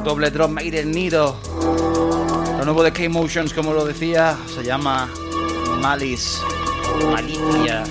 Doble 0.03 0.29
drop 0.29 0.49
made 0.49 0.77
in 0.77 0.91
Nido. 0.91 1.37
Lo 2.59 2.65
nuevo 2.65 2.83
de 2.83 2.91
K-Motions, 2.91 3.53
como 3.53 3.71
lo 3.71 3.85
decía, 3.85 4.35
se 4.53 4.61
llama 4.61 5.09
Malice. 5.79 6.41
Malicia. 7.09 7.85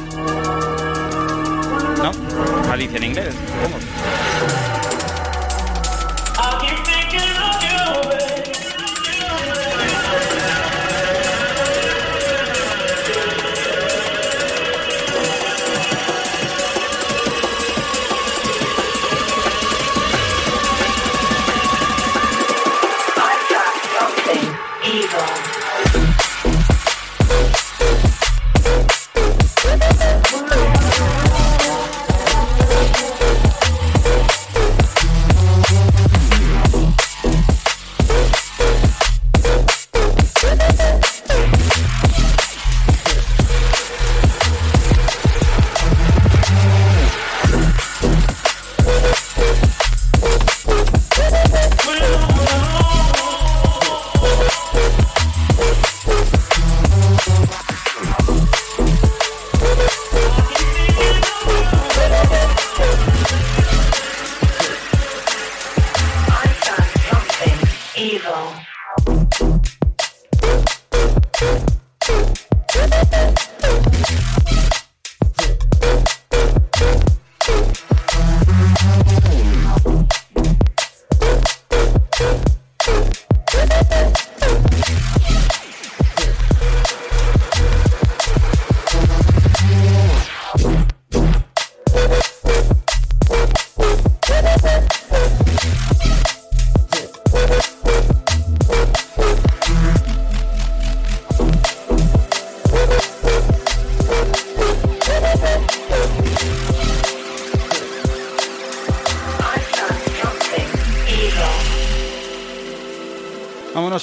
¿No? 2.02 2.12
Malicia 2.68 2.98
en 2.98 3.04
inglés. 3.04 3.34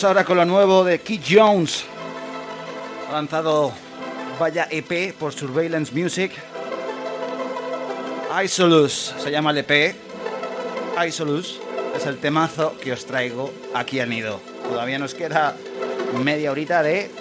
Ahora 0.04 0.26
con 0.26 0.38
lo 0.38 0.46
nuevo 0.46 0.84
de 0.84 1.00
Keith 1.00 1.24
Jones. 1.30 1.86
Ha 3.08 3.14
lanzado 3.14 3.72
Vaya 4.40 4.68
EP 4.72 5.14
por 5.14 5.32
Surveillance 5.32 5.94
Music. 5.94 6.32
Isolus 8.44 9.14
se 9.20 9.30
llama 9.30 9.52
el 9.52 9.60
EP. 9.60 9.96
Isolus 11.08 11.60
es 11.96 12.06
el 12.08 12.18
temazo 12.18 12.76
que 12.82 12.94
os 12.94 13.06
traigo 13.06 13.54
aquí 13.76 14.00
al 14.00 14.10
nido. 14.10 14.40
Todavía 14.68 14.98
nos 14.98 15.14
queda 15.14 15.56
media 16.24 16.52
horita 16.52 16.82
de 16.82 17.12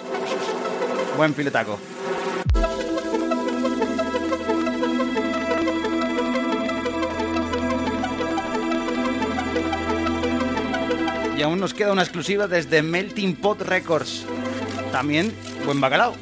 buen 1.17 1.35
filetaco. 1.35 1.77
Y 11.41 11.43
aún 11.43 11.59
nos 11.59 11.73
queda 11.73 11.91
una 11.91 12.03
exclusiva 12.03 12.47
desde 12.47 12.83
Melting 12.83 13.35
Pot 13.35 13.61
Records. 13.61 14.27
También 14.91 15.33
buen 15.65 15.81
bacalao. 15.81 16.13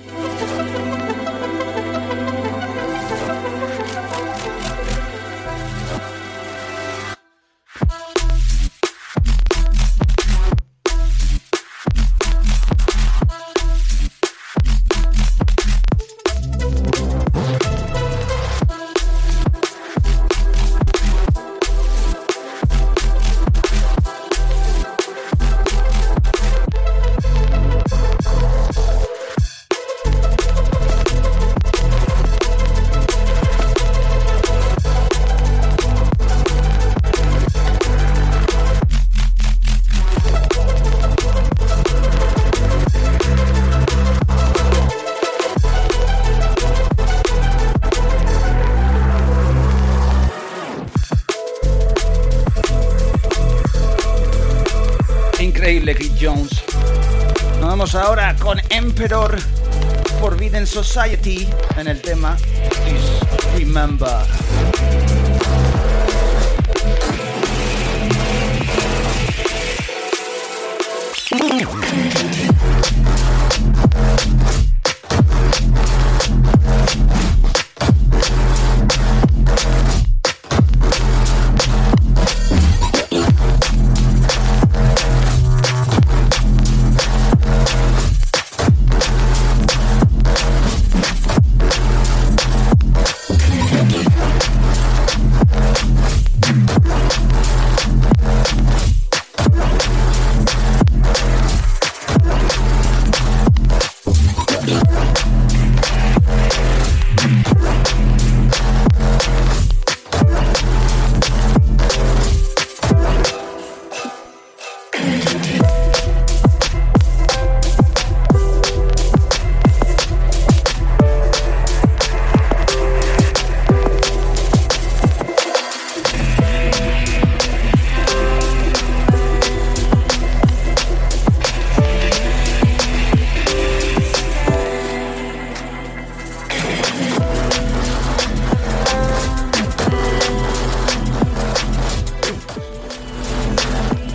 Society 60.83 61.45
en 61.75 61.87
el 61.89 62.01
tema 62.01 62.18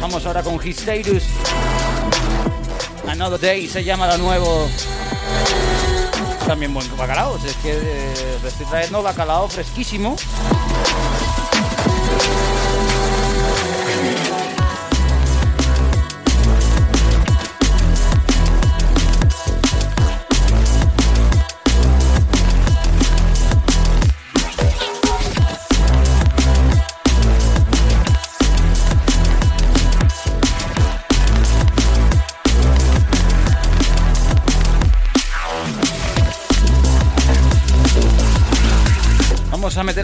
Vamos 0.06 0.26
ahora 0.26 0.42
con 0.42 0.60
Hysteris. 0.62 1.24
Another 3.08 3.40
Day 3.40 3.66
se 3.66 3.82
llama 3.82 4.06
lo 4.06 4.18
nuevo. 4.18 4.68
También 6.46 6.74
buen 6.74 6.94
bacalao. 6.94 7.38
Es 7.38 7.56
que 7.62 7.72
eh, 7.72 8.38
estoy 8.46 8.66
trayendo 8.66 9.02
bacalao 9.02 9.48
fresquísimo. 9.48 10.14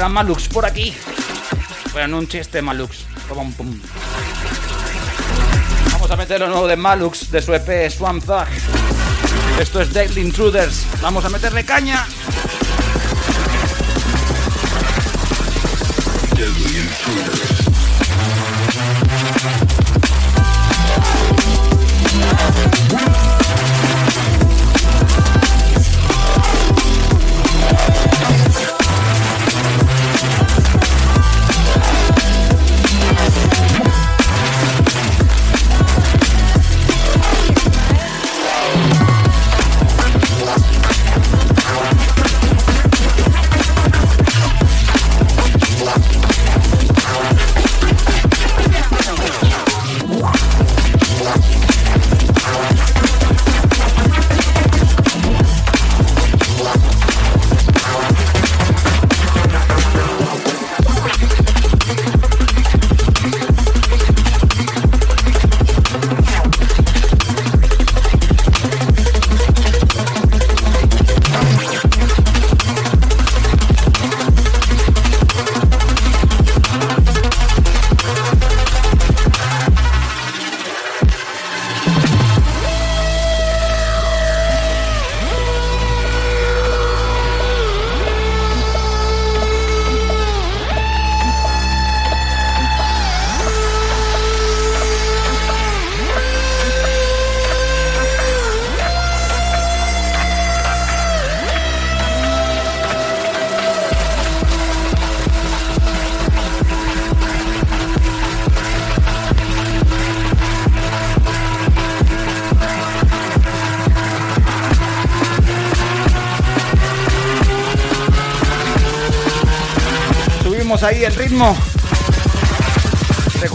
A 0.01 0.09
Malux 0.09 0.48
por 0.48 0.64
aquí. 0.64 0.94
Bueno, 1.93 2.09
no 2.09 2.18
un 2.18 2.28
chiste 2.28 2.62
Malux. 2.62 3.05
Vamos 5.93 6.10
a 6.10 6.16
meter 6.16 6.40
lo 6.40 6.48
nuevo 6.48 6.66
de 6.66 6.77
Malux 6.77 7.31
de 7.31 7.43
su 7.43 7.52
EP 7.52 7.90
Swamp 7.90 8.24
Thug. 8.24 8.47
Esto 9.60 9.82
es 9.82 9.93
Deadly 9.93 10.22
Intruders. 10.22 10.86
Vamos 11.02 11.24
a 11.27 11.28
meterle 11.28 11.64
caña. 11.64 12.06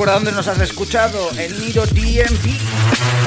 Recuerda 0.06 0.24
dónde 0.24 0.38
nos 0.38 0.48
has 0.48 0.60
escuchado, 0.60 1.32
el 1.32 1.60
Nido 1.60 1.84
DMV. 1.88 3.25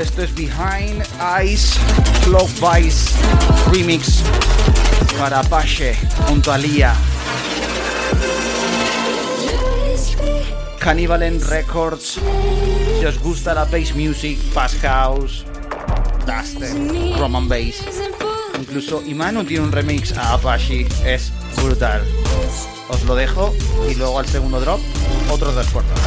Esto 0.00 0.22
es 0.22 0.34
Behind 0.34 1.04
Eyes 1.20 1.78
Love 2.28 2.50
Vice 2.60 3.10
Remix 3.72 4.22
para 5.18 5.40
Apache 5.40 5.96
junto 6.26 6.52
a 6.52 6.58
Lía. 6.58 6.94
Cannibalen 10.78 11.40
Records. 11.46 12.18
Si 12.98 13.04
os 13.04 13.18
gusta 13.18 13.52
la 13.54 13.64
bass 13.66 13.94
music, 13.94 14.38
bass 14.54 14.74
house, 14.80 15.44
dubstep, 16.26 16.74
drum 17.16 17.36
and 17.36 17.48
bass. 17.48 17.82
Incluso 18.58 19.02
Imanu 19.06 19.44
tiene 19.44 19.64
un 19.64 19.72
remix 19.72 20.16
a 20.16 20.34
Apache, 20.34 20.86
es 21.04 21.30
brutal. 21.56 22.02
Os 22.88 23.04
lo 23.04 23.14
dejo 23.14 23.54
y 23.90 23.94
luego 23.94 24.18
al 24.18 24.26
segundo 24.26 24.60
drop, 24.60 24.80
otros 25.30 25.54
dos 25.54 25.66
puertos. 25.66 25.98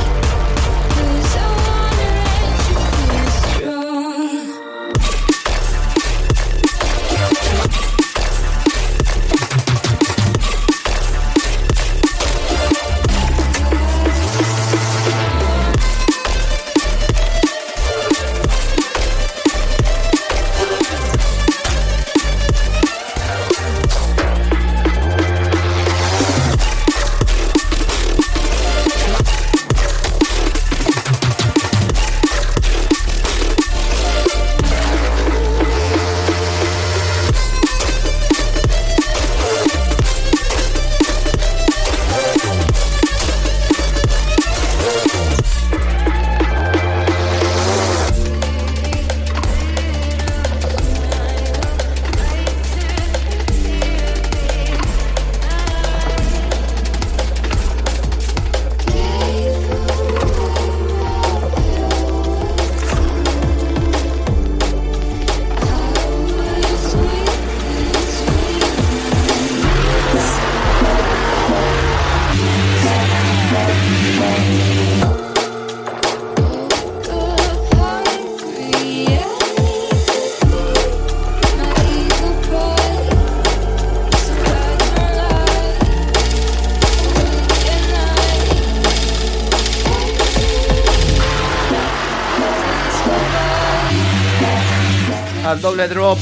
Doble 95.74 95.88
drop 95.88 96.20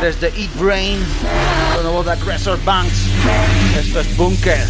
desde 0.00 0.32
Eat 0.36 0.50
Brain, 0.58 0.98
lo 1.76 1.82
nuevo 1.82 2.02
de 2.02 2.10
Aggressor 2.10 2.58
Banks. 2.64 3.06
Esto 3.78 4.00
es 4.00 4.16
Bunker. 4.16 4.66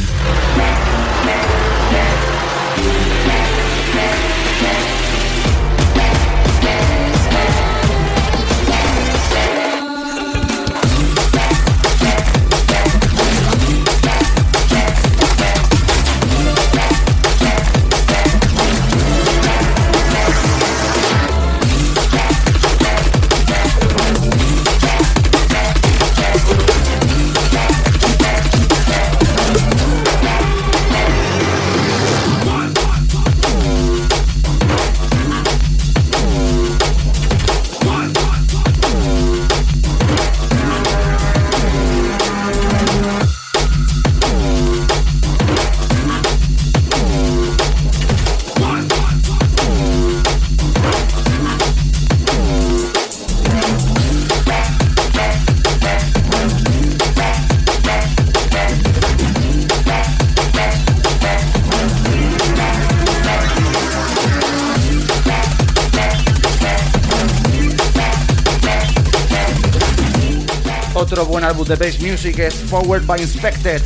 De 71.67 71.77
bass 71.77 72.01
music 72.01 72.39
es 72.39 72.55
Forward 72.55 73.07
by 73.07 73.21
Inspected, 73.21 73.83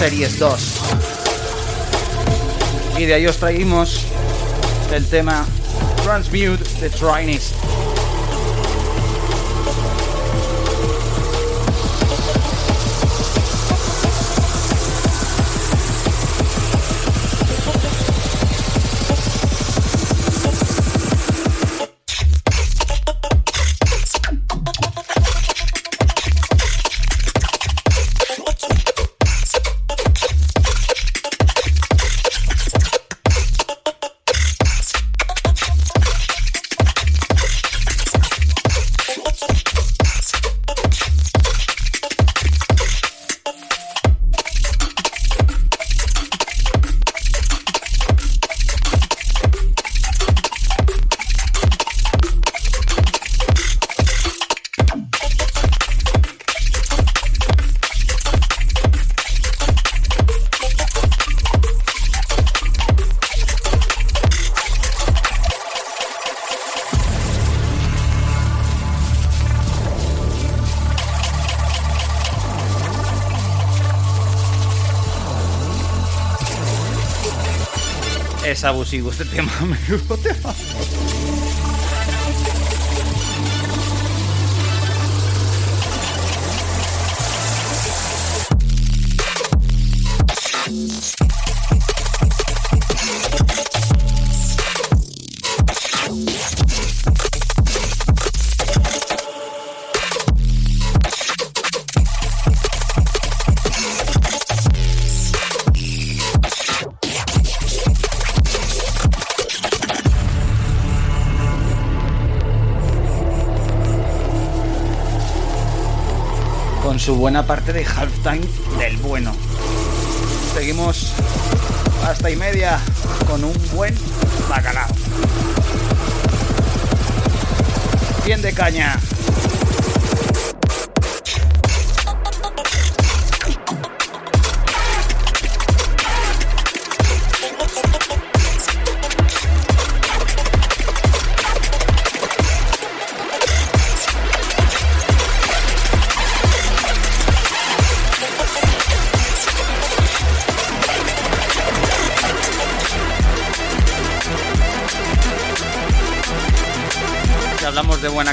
Series 0.00 0.38
2. 0.38 0.60
Y 2.98 3.04
de 3.06 3.14
ahí 3.14 3.26
os 3.26 3.36
traímos 3.36 4.00
el 4.92 5.06
tema 5.06 5.46
Transmute 6.02 6.64
de 6.80 6.90
Trynist. 6.90 7.67
Es 78.68 78.74
abusivo 78.74 79.10
este 79.10 79.24
tema, 79.24 79.50
menudo 79.62 80.18
tema. 80.18 80.37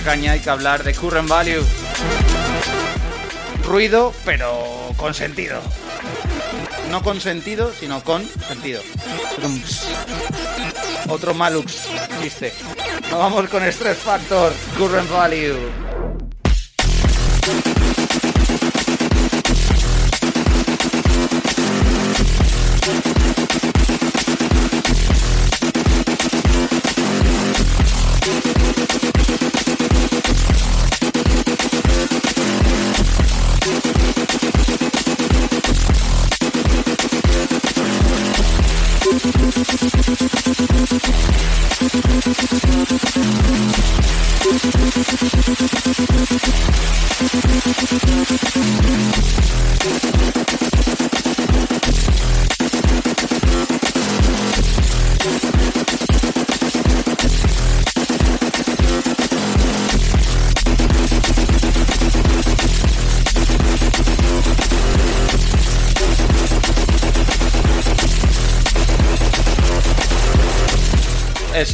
Caña 0.06 0.34
hay 0.34 0.40
que 0.40 0.52
hablar 0.52 0.84
de 0.84 0.94
current 0.94 1.28
value. 1.28 1.66
Ruido, 3.64 4.14
pero 4.24 4.94
con 4.98 5.16
sentido. 5.16 5.60
No 6.92 7.02
con 7.02 7.20
sentido, 7.20 7.74
sino 7.80 8.04
con 8.04 8.24
sentido. 8.48 8.84
Otro 11.10 11.34
Malux, 11.34 11.88
viste. 12.22 12.54
Nos 13.10 13.18
vamos 13.20 13.50
con 13.50 13.64
Stress 13.64 13.98
Factor, 13.98 14.54
Current 14.78 15.10
Value. 15.10 15.85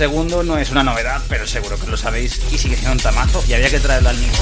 Segundo 0.02 0.41
no 0.41 0.57
es 0.57 0.72
una 0.72 0.82
novedad, 0.82 1.22
pero 1.30 1.45
seguro 1.45 1.78
que 1.78 1.86
lo 1.86 1.95
sabéis 1.95 2.41
y 2.52 2.57
sigue 2.57 2.76
siendo 2.76 2.94
un 2.94 2.98
tamazo 2.98 3.44
y 3.48 3.53
había 3.53 3.69
que 3.69 3.80
traerlo 3.80 4.10
al 4.10 4.19
niño. 4.19 4.34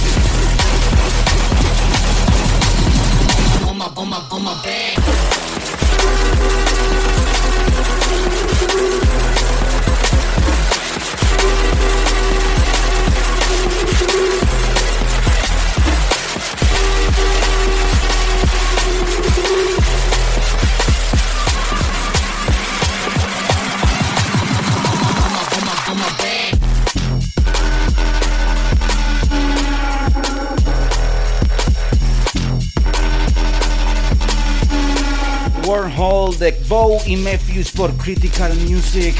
Bow 37.09 37.15
y 37.15 37.15
Matthews 37.15 37.71
por 37.71 37.95
Critical 37.97 38.55
Music. 38.67 39.15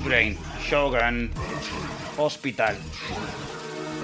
Brain, 0.00 0.36
Shogun, 0.68 1.30
Hospital. 2.16 2.76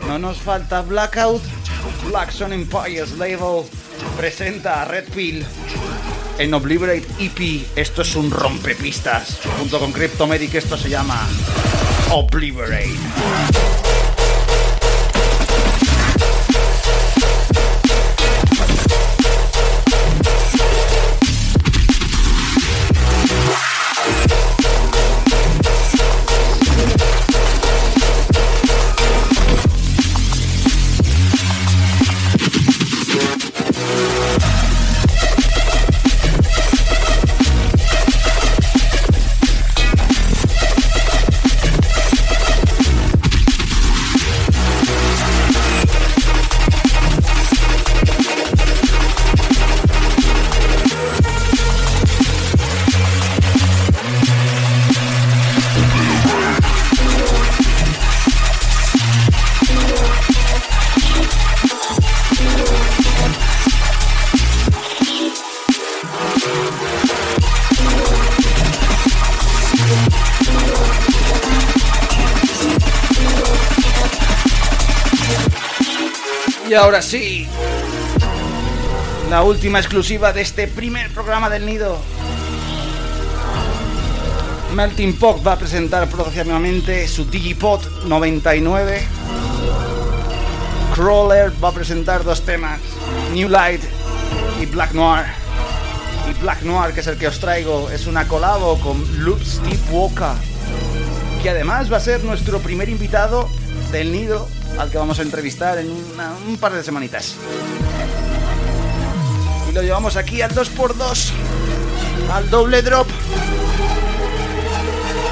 No 0.06 0.18
nos 0.18 0.38
falta 0.38 0.82
Blackout. 0.82 1.42
Black 2.08 2.30
Sun 2.30 2.52
Empires 2.52 3.12
Label 3.12 3.64
presenta 4.16 4.82
a 4.82 4.84
Red 4.84 5.08
Pill 5.14 5.44
en 6.38 6.54
Obliterate 6.54 7.06
EP. 7.18 7.66
Esto 7.76 8.02
es 8.02 8.14
un 8.16 8.30
rompepistas. 8.30 9.40
Junto 9.58 9.78
con 9.78 9.92
Cryptomedic 9.92 10.54
esto 10.54 10.76
se 10.76 10.88
llama 10.88 11.26
Obliterate. 12.10 13.77
Sí, 77.02 77.46
la 79.30 79.42
última 79.42 79.78
exclusiva 79.78 80.32
de 80.32 80.40
este 80.40 80.66
primer 80.66 81.10
programa 81.10 81.48
del 81.48 81.66
nido. 81.66 81.98
Melting 84.74 85.16
Pot 85.16 85.46
va 85.46 85.52
a 85.52 85.58
presentar 85.58 86.08
próximamente 86.08 87.06
su 87.06 87.24
Digipod 87.24 88.04
99. 88.04 89.02
Crawler 90.94 91.52
va 91.62 91.68
a 91.68 91.72
presentar 91.72 92.24
dos 92.24 92.42
temas, 92.42 92.80
New 93.32 93.48
Light 93.48 93.82
y 94.60 94.66
Black 94.66 94.92
Noir. 94.92 95.26
Y 96.28 96.40
Black 96.40 96.62
Noir, 96.62 96.92
que 96.92 97.00
es 97.00 97.06
el 97.06 97.16
que 97.16 97.28
os 97.28 97.38
traigo, 97.38 97.90
es 97.90 98.06
una 98.06 98.26
colabo 98.26 98.78
con 98.80 99.24
Loop 99.24 99.42
Steve 99.42 99.78
Walker, 99.90 100.32
que 101.42 101.50
además 101.50 101.92
va 101.92 101.98
a 101.98 102.00
ser 102.00 102.24
nuestro 102.24 102.58
primer 102.58 102.88
invitado 102.88 103.48
del 103.92 104.12
nido 104.12 104.48
al 104.78 104.90
que 104.90 104.98
vamos 104.98 105.18
a 105.18 105.22
entrevistar 105.22 105.78
en 105.78 105.90
un 105.90 106.56
par 106.58 106.72
de 106.72 106.82
semanitas. 106.82 107.34
Y 109.68 109.72
lo 109.72 109.82
llevamos 109.82 110.16
aquí 110.16 110.40
al 110.40 110.54
2x2, 110.54 111.30
al 112.32 112.50
doble 112.50 112.82
drop. 112.82 113.08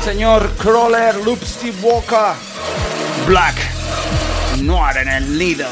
Señor 0.05 0.51
Crawler, 0.59 1.17
Loop 1.25 1.43
Steve 1.43 1.77
Walker, 1.83 2.35
Black 3.27 3.57
Noir 4.63 4.97
en 4.99 5.09
el 5.09 5.39
nido. 5.39 5.69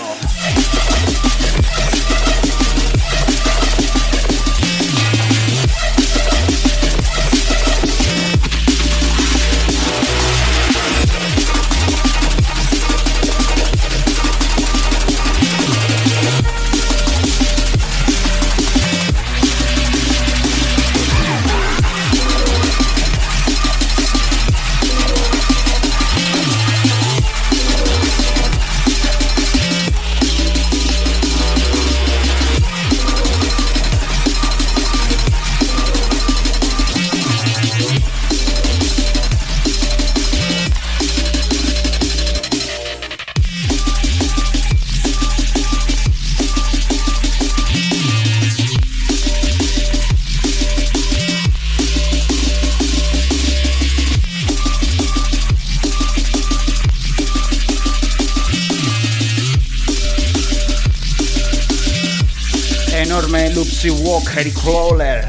Loopsy 63.85 64.02
Walker 64.02 64.47
y 64.47 64.51
Crawler. 64.51 65.24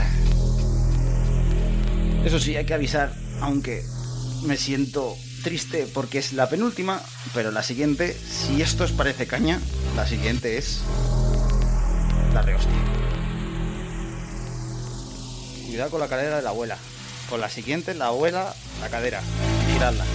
Eso 2.24 2.40
sí, 2.40 2.56
hay 2.56 2.66
que 2.66 2.74
avisar, 2.74 3.14
aunque 3.42 3.84
me 4.44 4.56
siento 4.56 5.18
triste 5.44 5.88
porque 5.94 6.20
es 6.20 6.32
la 6.32 6.48
penúltima, 6.48 7.02
pero 7.34 7.52
la 7.52 7.64
siguiente, 7.64 8.14
si 8.16 8.62
esto 8.62 8.86
os 8.86 8.92
parece 8.94 9.28
caña, 9.28 9.60
la 9.96 10.08
siguiente 10.08 10.58
es 10.58 10.82
la 12.34 12.42
rehostia. 12.44 12.72
Cuidado 15.68 15.92
con 15.92 16.00
la 16.00 16.08
cadera 16.08 16.38
de 16.38 16.42
la 16.42 16.50
abuela. 16.52 16.78
Con 17.30 17.42
la 17.42 17.50
siguiente, 17.50 17.94
la 17.94 18.08
abuela, 18.08 18.56
la 18.82 18.90
cadera. 18.90 19.22
Giradla. 19.74 20.06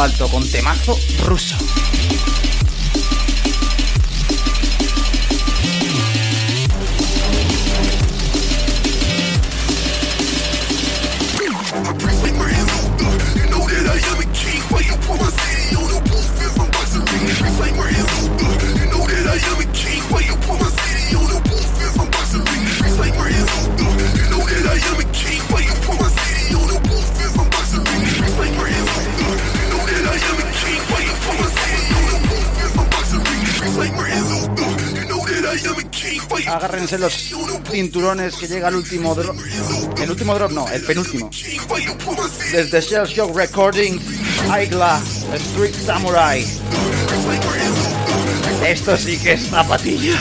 Alto 0.00 0.28
con 0.28 0.48
temazo 0.48 0.98
ruso. 1.24 1.57
Los 36.96 37.34
cinturones 37.70 38.34
que 38.36 38.48
llega 38.48 38.68
el 38.68 38.76
último 38.76 39.14
drop. 39.14 39.36
El 40.00 40.10
último 40.10 40.34
drop 40.34 40.50
no, 40.52 40.66
el 40.68 40.82
penúltimo. 40.82 41.30
Desde 42.50 42.80
Shell 42.80 43.06
Shock 43.06 43.36
Recordings, 43.36 44.02
Aigla, 44.50 44.98
Street 45.34 45.74
Samurai. 45.84 46.46
Esto 48.66 48.96
sí 48.96 49.18
que 49.18 49.34
es 49.34 49.48
zapatilla. 49.50 50.18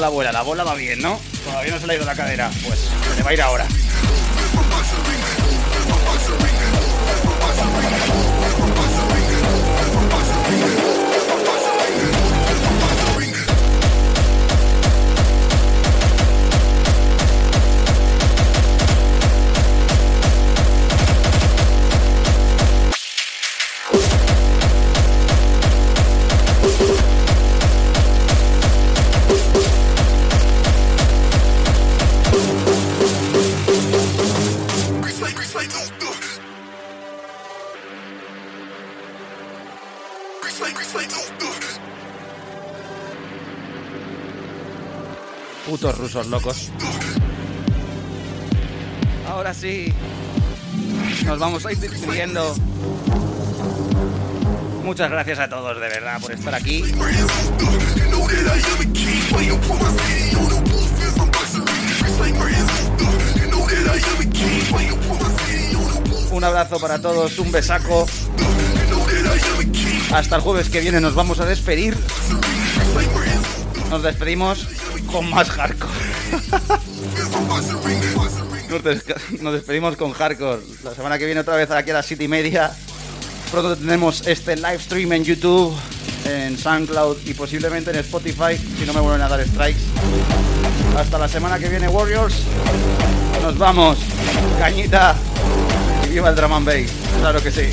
La 0.00 0.08
bola? 0.08 0.32
La 0.32 0.42
bola 0.42 0.64
va 0.64 0.74
bien, 0.74 1.00
¿no? 1.00 1.20
Todavía 1.44 1.72
no 1.72 1.80
se 1.80 1.86
le 1.86 1.92
ha 1.92 1.96
ido 1.96 2.06
la 2.06 2.14
cadera. 2.14 2.50
Pues 2.66 2.78
se 2.78 3.16
le 3.16 3.22
va 3.22 3.30
a 3.30 3.32
ir 3.34 3.42
ahora. 3.42 3.66
Locos. 46.26 46.70
Ahora 49.28 49.54
sí. 49.54 49.92
Nos 51.24 51.38
vamos 51.38 51.64
a 51.66 51.72
ir 51.72 51.78
despidiendo. 51.78 52.54
Muchas 54.84 55.10
gracias 55.10 55.38
a 55.38 55.48
todos, 55.48 55.80
de 55.80 55.88
verdad, 55.88 56.20
por 56.20 56.32
estar 56.32 56.54
aquí. 56.54 56.82
Un 66.32 66.44
abrazo 66.44 66.80
para 66.80 67.00
todos, 67.00 67.38
un 67.38 67.52
besaco. 67.52 68.06
Hasta 70.12 70.36
el 70.36 70.42
jueves 70.42 70.68
que 70.70 70.80
viene 70.80 71.00
nos 71.00 71.14
vamos 71.14 71.38
a 71.40 71.46
despedir. 71.46 71.96
Nos 73.90 74.02
despedimos 74.02 74.66
con 75.10 75.28
más 75.30 75.50
hardcore. 75.50 75.89
Nos, 78.70 78.82
des- 78.84 79.04
nos 79.40 79.52
despedimos 79.52 79.96
con 79.96 80.12
hardcore. 80.12 80.60
La 80.84 80.94
semana 80.94 81.18
que 81.18 81.26
viene 81.26 81.40
otra 81.40 81.56
vez 81.56 81.70
aquí 81.70 81.90
a 81.90 81.94
las 81.94 82.06
7 82.06 82.24
y 82.24 82.28
media. 82.28 82.70
Pronto 83.50 83.76
tenemos 83.76 84.26
este 84.26 84.54
live 84.56 84.78
stream 84.78 85.12
en 85.12 85.24
YouTube, 85.24 85.74
en 86.24 86.56
SoundCloud 86.56 87.16
y 87.26 87.34
posiblemente 87.34 87.90
en 87.90 87.96
Spotify 87.96 88.56
si 88.78 88.86
no 88.86 88.92
me 88.92 89.00
vuelven 89.00 89.22
a 89.22 89.28
dar 89.28 89.44
strikes. 89.46 89.80
Hasta 90.96 91.18
la 91.18 91.28
semana 91.28 91.58
que 91.58 91.68
viene, 91.68 91.88
Warriors. 91.88 92.34
Nos 93.42 93.58
vamos. 93.58 93.98
Cañita. 94.58 95.16
Y 96.06 96.10
viva 96.10 96.30
el 96.30 96.36
drum 96.36 96.52
and. 96.52 96.88
Claro 97.20 97.42
que 97.42 97.50
sí. 97.50 97.70